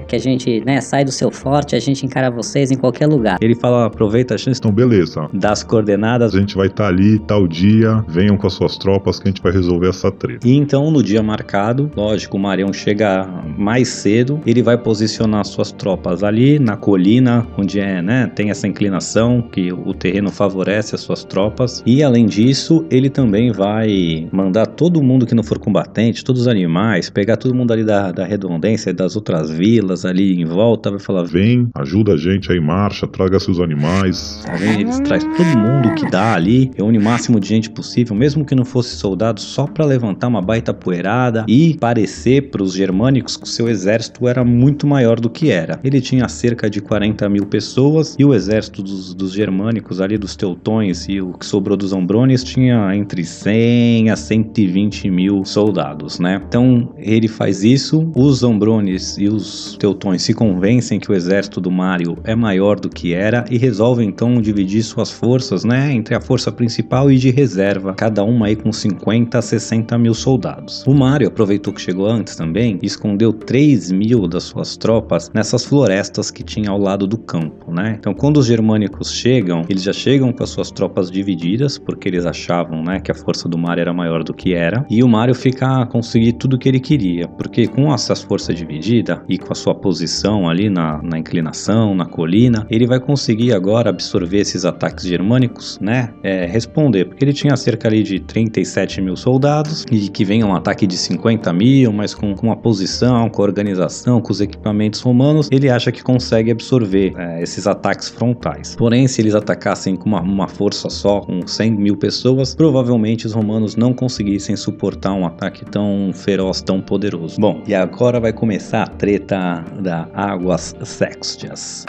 que 0.08 0.16
a 0.16 0.20
gente, 0.20 0.64
né, 0.66 0.82
sai 0.82 1.04
do 1.04 1.12
seu 1.12 1.32
forte, 1.32 1.76
a 1.76 1.80
gente 1.80 2.06
encara 2.06 2.30
vocês 2.30 2.72
em 2.72 2.78
qualquer 2.78 3.08
lugar. 3.08 3.38
Ele 3.42 3.56
fala: 3.56 3.86
aproveita 3.86 4.36
a 4.36 4.38
chance 4.38 4.60
Então, 4.60 4.72
beleza. 4.72 5.30
das 5.34 5.64
coordenadas. 5.64 6.34
A 6.34 6.40
gente 6.40 6.56
vai 6.56 6.68
estar 6.68 6.88
ali 6.88 7.20
tal 7.20 7.48
dia, 7.48 8.04
venham 8.08 8.38
com 8.38 8.48
as 8.48 8.54
suas 8.54 8.78
tropas 8.78 9.20
que 9.20 9.28
a 9.28 9.32
gente 9.32 9.42
vai 9.42 9.52
resolver 9.52 9.90
essa 9.90 10.12
treta. 10.12 10.48
E 10.48 10.56
então, 10.56 10.90
no 10.92 11.04
dia 11.04 11.22
marcado, 11.22 11.92
lógico, 11.96 12.38
o 12.38 12.40
Marião 12.40 12.72
chega 12.74 13.28
mais 13.58 13.88
cedo, 13.88 14.40
ele 14.46 14.62
vai 14.62 14.78
posicionar 14.78 15.46
suas 15.46 15.72
tropas 15.72 16.24
ali 16.24 16.60
na 16.60 16.76
colina, 16.78 17.46
onde 17.58 17.80
é, 17.80 18.02
né, 18.02 18.32
tem 18.34 18.50
essa 18.50 18.68
inclinação 18.68 19.42
que 19.42 19.72
o 19.72 19.94
terreno 19.94 20.32
favorece 20.32 20.96
as 20.96 21.02
suas 21.02 21.24
tropas. 21.24 21.84
E 21.86 22.02
além 22.04 22.26
disso, 22.26 22.86
ele 22.90 23.10
também 23.10 23.52
vai 23.52 24.28
mandar 24.32 24.66
todo 24.66 25.02
mundo 25.02 25.26
que 25.26 25.36
não 25.36 25.44
for 25.44 25.60
combatente, 25.60 26.24
todos 26.24 26.42
os 26.44 26.48
animais, 26.48 27.10
pegar 27.10 27.38
todo 27.38 27.54
mundo 27.54 27.72
ali 27.72 27.84
da, 27.84 28.12
da 28.12 28.26
redondência, 28.26 28.94
das 28.94 29.16
outras 29.16 29.37
vilas 29.44 30.06
ali 30.06 30.40
em 30.40 30.46
volta, 30.46 30.90
vai 30.90 31.00
falar: 31.00 31.24
Vem, 31.24 31.70
ajuda 31.76 32.14
a 32.14 32.18
gente 32.18 32.52
aí, 32.52 32.60
marcha, 32.60 33.08
traga 33.08 33.40
seus 33.40 33.60
animais. 33.60 34.44
Eles 34.62 35.00
traz 35.00 35.24
todo 35.24 35.58
mundo 35.58 35.96
que 35.96 36.10
dá 36.10 36.34
ali, 36.34 36.72
reúne 36.76 36.98
o 36.98 37.02
máximo 37.02 37.40
de 37.40 37.48
gente 37.48 37.70
possível, 37.70 38.16
mesmo 38.16 38.46
que 38.46 38.56
não 38.56 38.66
fosse 38.66 38.96
soldado, 38.96 39.40
só 39.40 39.66
para 39.66 39.86
levantar 39.86 40.28
uma 40.28 40.42
baita 40.42 40.74
poeirada 40.74 41.46
e 41.48 41.76
parecer 41.80 42.50
para 42.50 42.64
os 42.64 42.74
germânicos 42.74 43.38
que 43.38 43.44
o 43.44 43.48
seu 43.48 43.70
exército 43.70 44.28
era 44.28 44.44
muito 44.44 44.88
maior 44.88 45.20
do 45.20 45.30
que 45.30 45.52
era. 45.52 45.80
Ele 45.84 46.02
tinha 46.02 46.28
cerca 46.28 46.70
de 46.70 46.82
40 46.82 47.28
mil 47.30 47.46
pessoas 47.46 48.16
e 48.18 48.26
o 48.26 48.34
exército 48.34 48.82
dos, 48.82 49.14
dos 49.14 49.34
germânicos 49.34 50.02
ali, 50.02 50.18
dos 50.18 50.36
teutões 50.36 51.08
e 51.08 51.22
o 51.22 51.34
que 51.34 51.46
sobrou 51.46 51.78
dos 51.78 51.94
ambrones 51.94 52.44
tinha 52.44 52.96
entre 52.96 53.24
100 53.24 54.10
a 54.10 54.16
120 54.16 55.10
mil 55.10 55.46
soldados, 55.46 56.20
né? 56.20 56.42
Então 56.48 56.94
ele 56.98 57.28
faz 57.28 57.64
isso, 57.64 58.12
os 58.16 58.44
ambrones 58.44 59.18
e 59.18 59.27
os 59.30 59.78
teutões 59.80 60.22
se 60.22 60.34
convencem 60.34 61.00
que 61.00 61.12
o 61.12 61.16
exército 61.16 61.60
do 61.60 61.72
Mário 61.72 62.18
é 62.24 62.36
maior 62.36 62.80
do 62.80 62.90
que 62.90 63.14
era 63.14 63.46
e 63.50 63.58
resolvem 63.58 64.08
então 64.08 64.42
dividir 64.42 64.84
suas 64.84 65.12
forças, 65.12 65.64
né, 65.64 65.92
entre 65.92 66.16
a 66.16 66.22
força 66.22 66.52
principal 66.52 67.12
e 67.12 67.18
de 67.18 67.30
reserva, 67.30 67.94
cada 67.94 68.24
uma 68.24 68.48
aí 68.48 68.56
com 68.56 68.72
50 68.72 69.38
a 69.38 69.42
60 69.42 69.98
mil 69.98 70.14
soldados. 70.14 70.84
O 70.86 70.94
Mário 70.94 71.28
aproveitou 71.28 71.74
que 71.74 71.82
chegou 71.82 72.08
antes 72.08 72.36
também 72.36 72.80
e 72.82 72.86
escondeu 72.86 73.34
3 73.34 73.92
mil 73.92 74.28
das 74.28 74.44
suas 74.44 74.78
tropas 74.78 75.32
nessas 75.34 75.64
florestas 75.66 76.32
que 76.32 76.44
tinha 76.44 76.70
ao 76.70 76.80
lado 76.80 77.08
do 77.08 77.18
campo, 77.18 77.72
né? 77.72 77.96
Então 78.00 78.14
quando 78.14 78.38
os 78.38 78.46
germânicos 78.46 79.12
chegam, 79.12 79.64
eles 79.70 79.84
já 79.84 79.94
chegam 79.94 80.32
com 80.32 80.44
as 80.44 80.50
suas 80.50 80.72
tropas 80.72 81.12
divididas, 81.12 81.78
porque 81.78 82.08
eles 82.08 82.26
achavam, 82.26 82.84
né, 82.84 83.00
que 83.00 83.12
a 83.12 83.16
força 83.16 83.48
do 83.48 83.58
Mário 83.58 83.82
era 83.82 83.94
maior 83.94 84.24
do 84.24 84.34
que 84.34 84.54
era, 84.54 84.86
e 84.90 85.04
o 85.04 85.08
Mário 85.08 85.36
fica 85.36 85.82
a 85.82 85.86
conseguir 85.86 86.34
tudo 86.34 86.56
o 86.56 86.60
que 86.60 86.70
ele 86.70 86.80
queria, 86.80 87.28
porque 87.28 87.68
com 87.68 87.94
essas 87.94 88.22
forças 88.22 88.56
divididas 88.56 89.17
e 89.28 89.38
com 89.38 89.52
a 89.52 89.56
sua 89.56 89.76
posição 89.76 90.50
ali 90.50 90.70
na, 90.70 91.02
na 91.02 91.18
inclinação, 91.18 91.96
na 91.96 92.06
colina, 92.06 92.66
ele 92.70 92.88
vai 92.88 93.00
conseguir 93.00 93.54
agora 93.54 93.90
absorver 93.90 94.40
esses 94.40 94.66
ataques 94.66 95.06
germânicos, 95.06 95.80
né? 95.82 96.14
É, 96.24 96.46
responder, 96.46 97.06
porque 97.06 97.24
ele 97.24 97.34
tinha 97.34 97.56
cerca 97.56 97.88
ali 97.88 98.04
de 98.04 98.20
37 98.20 99.02
mil 99.02 99.16
soldados 99.16 99.86
e 99.92 100.10
que 100.10 100.26
vem 100.26 100.44
um 100.44 100.54
ataque 100.54 100.86
de 100.86 100.98
50 100.98 101.52
mil, 101.54 101.92
mas 101.92 102.14
com, 102.14 102.36
com 102.36 102.52
a 102.52 102.56
posição, 102.56 103.30
com 103.30 103.42
a 103.42 103.46
organização, 103.46 104.22
com 104.22 104.32
os 104.32 104.42
equipamentos 104.42 105.02
romanos, 105.02 105.50
ele 105.52 105.70
acha 105.70 105.92
que 105.92 106.04
consegue 106.04 106.52
absorver 106.52 107.14
é, 107.18 107.42
esses 107.42 107.68
ataques 107.68 108.10
frontais. 108.10 108.76
Porém, 108.76 109.08
se 109.08 109.22
eles 109.22 109.36
atacassem 109.36 109.96
com 109.96 110.10
uma, 110.10 110.22
uma 110.22 110.48
força 110.48 110.90
só, 110.90 111.22
com 111.22 111.46
100 111.46 111.72
mil 111.72 111.98
pessoas, 111.98 112.56
provavelmente 112.56 113.26
os 113.26 113.34
romanos 113.34 113.76
não 113.76 113.94
conseguissem 113.94 114.56
suportar 114.56 115.14
um 115.14 115.26
ataque 115.26 115.66
tão 115.66 116.12
feroz, 116.14 116.62
tão 116.62 116.82
poderoso. 116.82 117.40
Bom, 117.40 117.62
e 117.68 117.74
agora 117.74 118.20
vai 118.20 118.34
começar 118.34 118.84
a 118.84 118.88
treta 119.08 119.64
da 119.80 120.06
Águas 120.14 120.76
Sextias. 120.84 121.86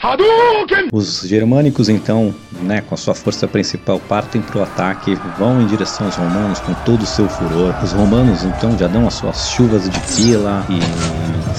Os 0.92 1.22
germânicos, 1.22 1.88
então, 1.88 2.32
né, 2.62 2.80
com 2.80 2.94
a 2.94 2.98
sua 2.98 3.12
força 3.12 3.48
principal, 3.48 4.00
partem 4.08 4.40
para 4.40 4.60
o 4.60 4.62
ataque, 4.62 5.18
vão 5.36 5.60
em 5.60 5.66
direção 5.66 6.06
aos 6.06 6.14
romanos 6.14 6.60
com 6.60 6.72
todo 6.84 7.02
o 7.02 7.06
seu 7.06 7.28
furor. 7.28 7.74
Os 7.82 7.90
romanos, 7.90 8.44
então, 8.44 8.78
já 8.78 8.86
dão 8.86 9.08
as 9.08 9.14
suas 9.14 9.50
chuvas 9.50 9.90
de 9.90 9.98
pila 10.14 10.64
e 10.70 10.78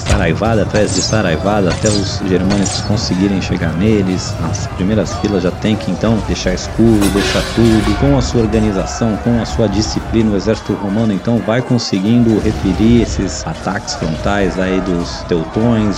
saraivada 0.00 0.62
atrás 0.62 0.94
de 0.94 1.02
saraivada 1.02 1.68
até 1.68 1.88
os 1.88 2.20
germânicos 2.26 2.80
conseguirem 2.82 3.42
chegar 3.42 3.74
neles. 3.74 4.34
Nas 4.40 4.66
primeiras 4.68 5.14
filas 5.16 5.42
já 5.42 5.50
tem 5.50 5.76
que, 5.76 5.90
então, 5.90 6.16
deixar 6.26 6.54
escuro, 6.54 7.06
deixar 7.12 7.42
tudo. 7.54 8.00
Com 8.00 8.16
a 8.16 8.22
sua 8.22 8.40
organização, 8.40 9.14
com 9.18 9.42
a 9.42 9.44
sua 9.44 9.68
disciplina, 9.68 10.30
o 10.30 10.36
exército 10.36 10.72
romano, 10.72 11.12
então, 11.12 11.38
vai 11.38 11.60
conseguindo 11.60 12.38
repelir 12.40 13.02
esses 13.02 13.46
ataques 13.46 13.94
frontais 13.96 14.58
aí 14.58 14.80
dos 14.80 15.22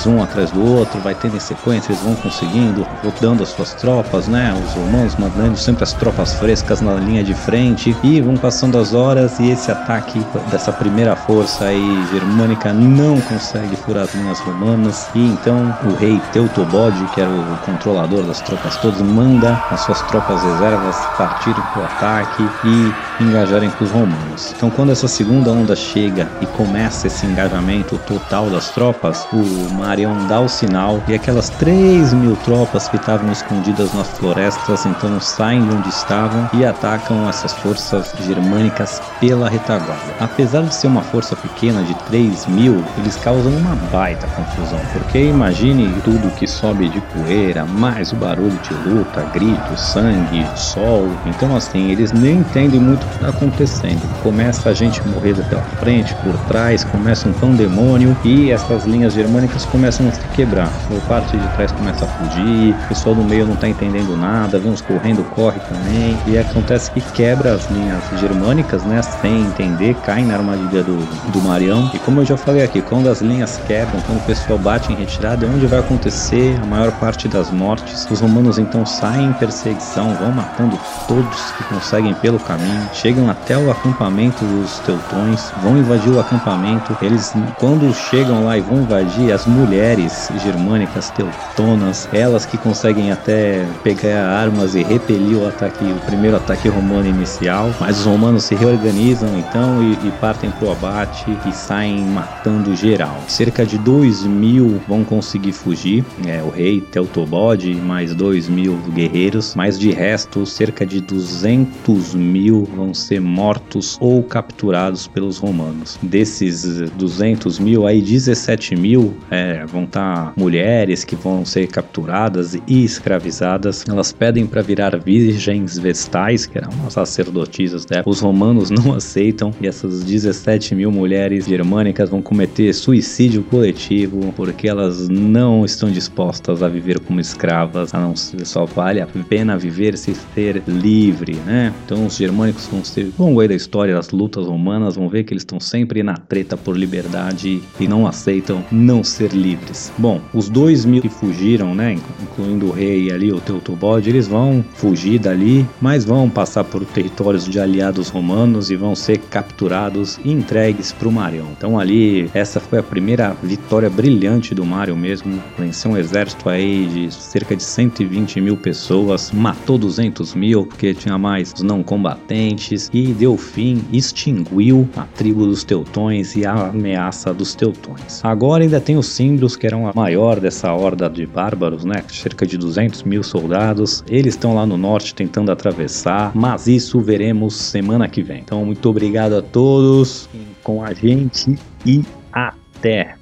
um 0.07 0.23
atrás 0.23 0.51
do 0.51 0.65
outro, 0.65 1.01
vai 1.01 1.15
tendo 1.15 1.37
em 1.37 1.41
sequência, 1.41 1.93
eles 1.93 2.03
vão 2.03 2.15
conseguindo, 2.15 2.87
dando 3.21 3.43
as 3.43 3.51
suas 3.51 3.75
tropas, 3.75 4.27
né? 4.29 4.55
Os 4.65 4.73
romanos 4.73 5.17
mandando 5.17 5.57
sempre 5.57 5.85
as 5.85 5.93
tropas 5.93 6.35
frescas 6.35 6.81
na 6.81 6.95
linha 6.95 7.23
de 7.23 7.35
frente 7.35 7.95
e 8.03 8.21
vão 8.21 8.37
passando 8.37 8.79
as 8.79 8.95
horas 8.95 9.38
e 9.38 9.51
esse 9.51 9.71
ataque 9.71 10.25
dessa 10.51 10.73
primeira 10.73 11.15
força 11.15 11.67
aí 11.67 12.07
germânica 12.12 12.73
não 12.73 13.21
consegue 13.21 13.77
furar 13.77 14.05
as 14.05 14.15
linhas 14.15 14.41
romanas 14.41 15.09
e 15.15 15.21
então 15.21 15.77
o 15.85 15.95
rei 15.95 16.21
Teutobode, 16.33 17.05
que 17.15 17.21
era 17.21 17.31
o 17.31 17.59
controlador 17.65 18.23
das 18.25 18.41
tropas 18.41 18.77
todas, 18.77 19.01
manda 19.03 19.62
as 19.71 19.81
suas 19.81 20.01
tropas 20.03 20.43
reservas 20.43 20.97
partirem 21.17 21.62
para 21.73 21.83
o 21.83 21.85
ataque 21.85 22.49
e 22.65 23.23
engajarem 23.23 23.71
com 23.71 23.85
os 23.85 23.91
romanos. 23.91 24.53
Então 24.57 24.71
quando 24.71 24.93
essa 24.93 25.09
segunda 25.09 25.51
onda 25.51 25.77
chega 25.77 26.29
e 26.41 26.47
começa 26.47 27.07
esse 27.07 27.27
engajamento 27.27 27.99
total 28.07 28.49
das 28.51 28.71
tropas, 28.71 29.27
o 29.33 29.75
Marion 29.75 30.27
dá 30.27 30.40
o 30.40 30.49
sinal 30.49 31.03
e 31.09 31.14
aquelas 31.14 31.49
3 31.51 32.12
mil 32.12 32.37
tropas 32.45 32.88
que 32.88 32.97
estavam 32.97 33.31
escondidas 33.33 33.92
nas 33.95 34.09
florestas 34.18 34.85
então 34.85 35.21
saem 35.21 35.66
de 35.66 35.75
onde 35.75 35.88
estavam 35.88 36.49
e 36.53 36.64
atacam 36.64 37.29
essas 37.29 37.53
forças 37.55 38.12
germânicas 38.27 39.01
pela 39.18 39.49
retaguarda. 39.49 40.14
Apesar 40.21 40.62
de 40.62 40.75
ser 40.75 40.88
uma 40.88 41.03
força 41.03 41.35
pequena 41.35 41.83
de 41.83 41.95
3 42.07 42.47
mil, 42.47 42.85
eles 42.99 43.16
causam 43.16 43.53
uma 43.53 43.75
baita 43.90 44.27
confusão, 44.29 44.81
porque 44.92 45.18
imagine 45.18 45.88
tudo 46.03 46.35
que 46.37 46.47
sobe 46.47 46.88
de 46.88 47.01
poeira, 47.01 47.64
mais 47.64 48.12
o 48.12 48.16
barulho 48.16 48.59
de 48.62 48.75
luta, 48.88 49.23
gritos, 49.33 49.81
sangue, 49.81 50.47
sol. 50.57 51.09
Então 51.27 51.57
assim, 51.57 51.90
eles 51.90 52.12
nem 52.12 52.38
entendem 52.38 52.81
muito 52.81 53.05
o 53.05 53.09
que 53.09 53.14
está 53.14 53.29
acontecendo. 53.29 54.23
Começa 54.23 54.68
a 54.68 54.75
gente 54.75 55.07
morrer 55.09 55.35
pela 55.35 55.62
frente, 55.62 56.14
por 56.16 56.37
trás, 56.49 56.85
começa 56.85 57.29
um 57.29 57.33
pandemônio 57.33 58.16
e 58.25 58.51
essas 58.51 58.85
linhas 58.85 59.14
germânicas 59.23 59.65
começam 59.67 60.09
a 60.09 60.13
se 60.13 60.21
quebrar. 60.35 60.69
A 60.69 61.09
parte 61.09 61.37
de 61.37 61.49
trás 61.55 61.71
começa 61.73 62.05
a 62.05 62.09
fugir, 62.09 62.75
o 62.75 62.89
pessoal 62.89 63.15
do 63.15 63.23
meio 63.23 63.47
não 63.47 63.55
está 63.55 63.69
entendendo 63.69 64.17
nada, 64.17 64.59
vem 64.59 64.73
uns 64.73 64.81
correndo, 64.81 65.23
corre 65.31 65.61
também, 65.61 66.19
e 66.27 66.37
acontece 66.37 66.91
que 66.91 67.01
quebra 67.13 67.55
as 67.55 67.71
linhas 67.71 68.03
germânicas, 68.19 68.83
né, 68.83 69.01
sem 69.03 69.43
entender, 69.43 69.95
cai 70.05 70.23
na 70.23 70.35
armadilha 70.35 70.83
do, 70.83 70.97
do 71.31 71.41
Marião. 71.43 71.91
E 71.95 71.99
como 72.01 72.21
eu 72.21 72.25
já 72.25 72.37
falei 72.37 72.65
aqui, 72.65 72.83
quando 72.83 73.09
as 73.09 73.21
linhas 73.21 73.61
quebram, 73.67 74.01
quando 74.01 74.19
o 74.19 74.23
pessoal 74.23 74.59
bate 74.59 74.93
em 74.93 74.97
retirada, 74.97 75.47
é 75.47 75.49
onde 75.49 75.67
vai 75.67 75.79
acontecer 75.79 76.59
a 76.61 76.67
maior 76.67 76.91
parte 76.93 77.29
das 77.29 77.51
mortes. 77.51 78.09
Os 78.11 78.21
romanos 78.21 78.59
então 78.59 78.85
saem 78.85 79.27
em 79.27 79.33
perseguição, 79.35 80.15
vão 80.15 80.33
matando 80.33 80.79
todos 81.07 81.53
que 81.53 81.65
conseguem 81.65 82.15
pelo 82.15 82.41
caminho, 82.41 82.89
chegam 82.93 83.31
até 83.31 83.57
o 83.57 83.71
acampamento 83.71 84.45
dos 84.45 84.81
teutões, 84.81 85.53
vão 85.63 85.77
invadir 85.77 86.11
o 86.11 86.19
acampamento. 86.19 86.97
Eles, 87.01 87.33
quando 87.59 87.93
chegam 87.95 88.45
lá 88.45 88.57
e 88.57 88.61
vão 88.61 88.79
invadir, 88.79 89.12
as 89.33 89.46
mulheres 89.46 90.31
germânicas 90.42 91.11
teutonas, 91.11 92.09
elas 92.12 92.46
que 92.46 92.57
conseguem 92.57 93.12
até 93.12 93.64
pegar 93.83 94.27
armas 94.27 94.75
e 94.75 94.83
repelir 94.83 95.37
o 95.37 95.46
ataque, 95.46 95.85
o 95.85 96.01
primeiro 96.07 96.37
ataque 96.37 96.68
romano 96.68 97.07
inicial. 97.07 97.70
Mas 97.79 97.98
os 97.98 98.07
romanos 98.07 98.44
se 98.44 98.55
reorganizam 98.55 99.29
então 99.38 99.83
e, 99.83 100.09
e 100.09 100.11
partem 100.20 100.51
para 100.51 100.68
o 100.68 100.72
abate 100.72 101.27
e 101.46 101.53
saem 101.53 102.01
matando 102.07 102.75
geral. 102.75 103.16
Cerca 103.29 103.66
de 103.66 103.77
2 103.79 104.25
mil 104.25 104.81
vão 104.88 105.05
conseguir 105.05 105.53
fugir, 105.53 106.05
é, 106.27 106.42
o 106.42 106.48
rei 106.51 106.81
Teutobode 106.81 107.75
mais 107.75 108.14
2 108.14 108.48
mil 108.48 108.77
guerreiros, 108.94 109.55
mas 109.55 109.79
de 109.79 109.90
resto, 109.90 110.46
cerca 110.46 110.87
de 110.87 111.01
200 111.01 112.14
mil 112.14 112.68
vão 112.75 112.94
ser 112.94 113.20
mortos 113.20 113.96
ou 114.01 114.22
capturados 114.22 115.07
pelos 115.07 115.38
romanos. 115.38 115.98
Desses 116.03 116.90
200 116.92 117.59
mil, 117.59 117.87
aí 117.87 118.01
17 118.01 118.77
mil 118.77 119.02
mil 119.03 119.15
é, 119.31 119.65
vão 119.67 119.85
estar 119.85 120.33
mulheres 120.37 121.05
que 121.05 121.17
vão 121.17 121.45
ser 121.45 121.67
capturadas 121.67 122.55
e 122.55 122.85
escravizadas. 122.85 123.85
Elas 123.88 124.12
pedem 124.12 124.47
para 124.47 124.62
virar 124.62 124.97
virgens 124.99 125.79
vestais, 125.79 126.47
que 126.47 126.59
eram 126.59 126.71
umas 126.71 126.93
sacerdotisas 126.93 127.87
né? 127.91 128.03
Os 128.07 128.21
romanos 128.21 128.71
não 128.71 128.93
aceitam 128.95 129.53
e 129.61 129.67
essas 129.67 130.05
17 130.05 130.75
mil 130.75 130.91
mulheres 130.91 131.47
germânicas 131.47 132.11
vão 132.11 132.23
cometer 132.23 132.73
suicídio 132.73 133.43
coletivo 133.45 134.33
porque 134.37 134.69
elas 134.69 135.09
não 135.09 135.65
estão 135.65 135.91
dispostas 135.91 136.62
a 136.62 136.69
viver 136.69 137.01
como 137.01 137.21
escravas, 137.21 137.95
a 137.95 138.01
não 138.01 138.15
ser 138.15 138.45
só 138.47 138.65
vale 138.65 139.01
a 139.01 139.07
pena 139.29 139.57
viver 139.57 139.97
se 139.97 140.15
ser 140.35 140.62
livre, 140.67 141.37
né? 141.47 141.73
Então 141.85 142.07
os 142.07 142.17
germânicos 142.17 142.67
vão 142.67 142.85
ser, 142.85 143.11
longo 143.19 143.41
aí 143.41 143.49
da 143.49 143.55
história 143.55 143.95
das 143.95 144.11
lutas 144.11 144.47
romanas, 144.47 144.97
vão 144.97 145.09
ver 145.09 145.25
que 145.25 145.33
eles 145.33 145.43
estão 145.43 145.61
sempre 145.61 146.03
na 146.03 146.15
treta 146.15 146.57
por 146.57 146.77
liberdade 146.77 147.62
e 147.81 147.88
não 147.88 148.07
aceitam 148.07 148.65
não 148.71 148.92
ser 149.01 149.31
livres. 149.33 149.93
Bom, 149.97 150.21
os 150.35 150.49
dois 150.49 150.85
mil 150.85 151.01
que 151.01 151.09
fugiram, 151.09 151.73
né, 151.73 151.97
incluindo 152.21 152.67
o 152.67 152.73
rei 152.73 153.13
ali, 153.13 153.33
o 153.33 153.40
Teutobode, 153.40 154.11
eles 154.11 154.27
vão 154.27 154.65
fugir 154.75 155.21
dali, 155.21 155.65
mas 155.81 156.05
vão 156.05 156.29
passar 156.29 156.65
por 156.65 156.85
territórios 156.85 157.45
de 157.45 157.61
aliados 157.61 158.09
romanos 158.09 158.73
e 158.73 158.77
vão 158.77 158.97
ser 158.97 159.19
capturados 159.19 160.19
e 160.25 160.33
entregues 160.33 160.90
para 160.90 161.07
o 161.07 161.13
Marion. 161.13 161.47
Então 161.57 161.79
ali, 161.79 162.29
essa 162.35 162.59
foi 162.59 162.81
a 162.81 162.83
primeira 162.83 163.37
vitória 163.43 163.88
brilhante 163.88 164.55
do 164.55 164.65
Mario 164.65 164.97
mesmo, 164.97 165.40
venceu 165.57 165.93
um 165.93 165.97
exército 165.97 166.49
aí 166.49 166.87
de 166.87 167.15
cerca 167.15 167.55
de 167.55 167.63
120 167.63 168.40
mil 168.40 168.57
pessoas, 168.57 169.31
matou 169.31 169.79
200 169.79 170.35
mil 170.35 170.67
porque 170.67 170.95
tinha 170.95 171.17
mais 171.17 171.53
os 171.53 171.63
não 171.63 171.83
combatentes 171.83 172.90
e 172.93 173.09
deu 173.09 173.37
fim, 173.37 173.85
extinguiu 173.93 174.88
a 174.97 175.03
tribo 175.03 175.47
dos 175.47 175.63
Teutões 175.63 176.35
e 176.35 176.47
a 176.47 176.69
ameaça 176.69 177.33
dos 177.33 177.55
Teutões. 177.55 178.21
Agora 178.25 178.63
ainda 178.63 178.81
tem 178.83 178.97
os 178.97 179.07
Símbrios, 179.07 179.57
que 179.57 179.67
eram 179.67 179.87
a 179.87 179.93
maior 179.95 180.41
dessa 180.41 180.73
horda 180.73 181.09
de 181.09 181.25
bárbaros, 181.25 181.85
né? 181.85 182.05
Cerca 182.09 182.47
de 182.47 182.59
200 182.59 183.03
mil 183.05 183.23
soldados. 183.23 184.05
Eles 184.09 184.35
estão 184.35 184.55
lá 184.55 184.67
no 184.67 184.77
norte 184.77 185.15
tentando 185.15 185.51
atravessar, 185.51 186.33
mas 186.35 186.67
isso 186.67 187.01
veremos 187.01 187.55
semana 187.55 188.09
que 188.09 188.23
vem. 188.23 188.41
Então, 188.41 188.65
muito 188.65 188.89
obrigado 188.89 189.35
a 189.35 189.43
todos 189.43 190.29
com 190.63 190.85
a 190.85 190.93
gente 190.93 191.57
e 191.87 192.03
até! 192.33 193.21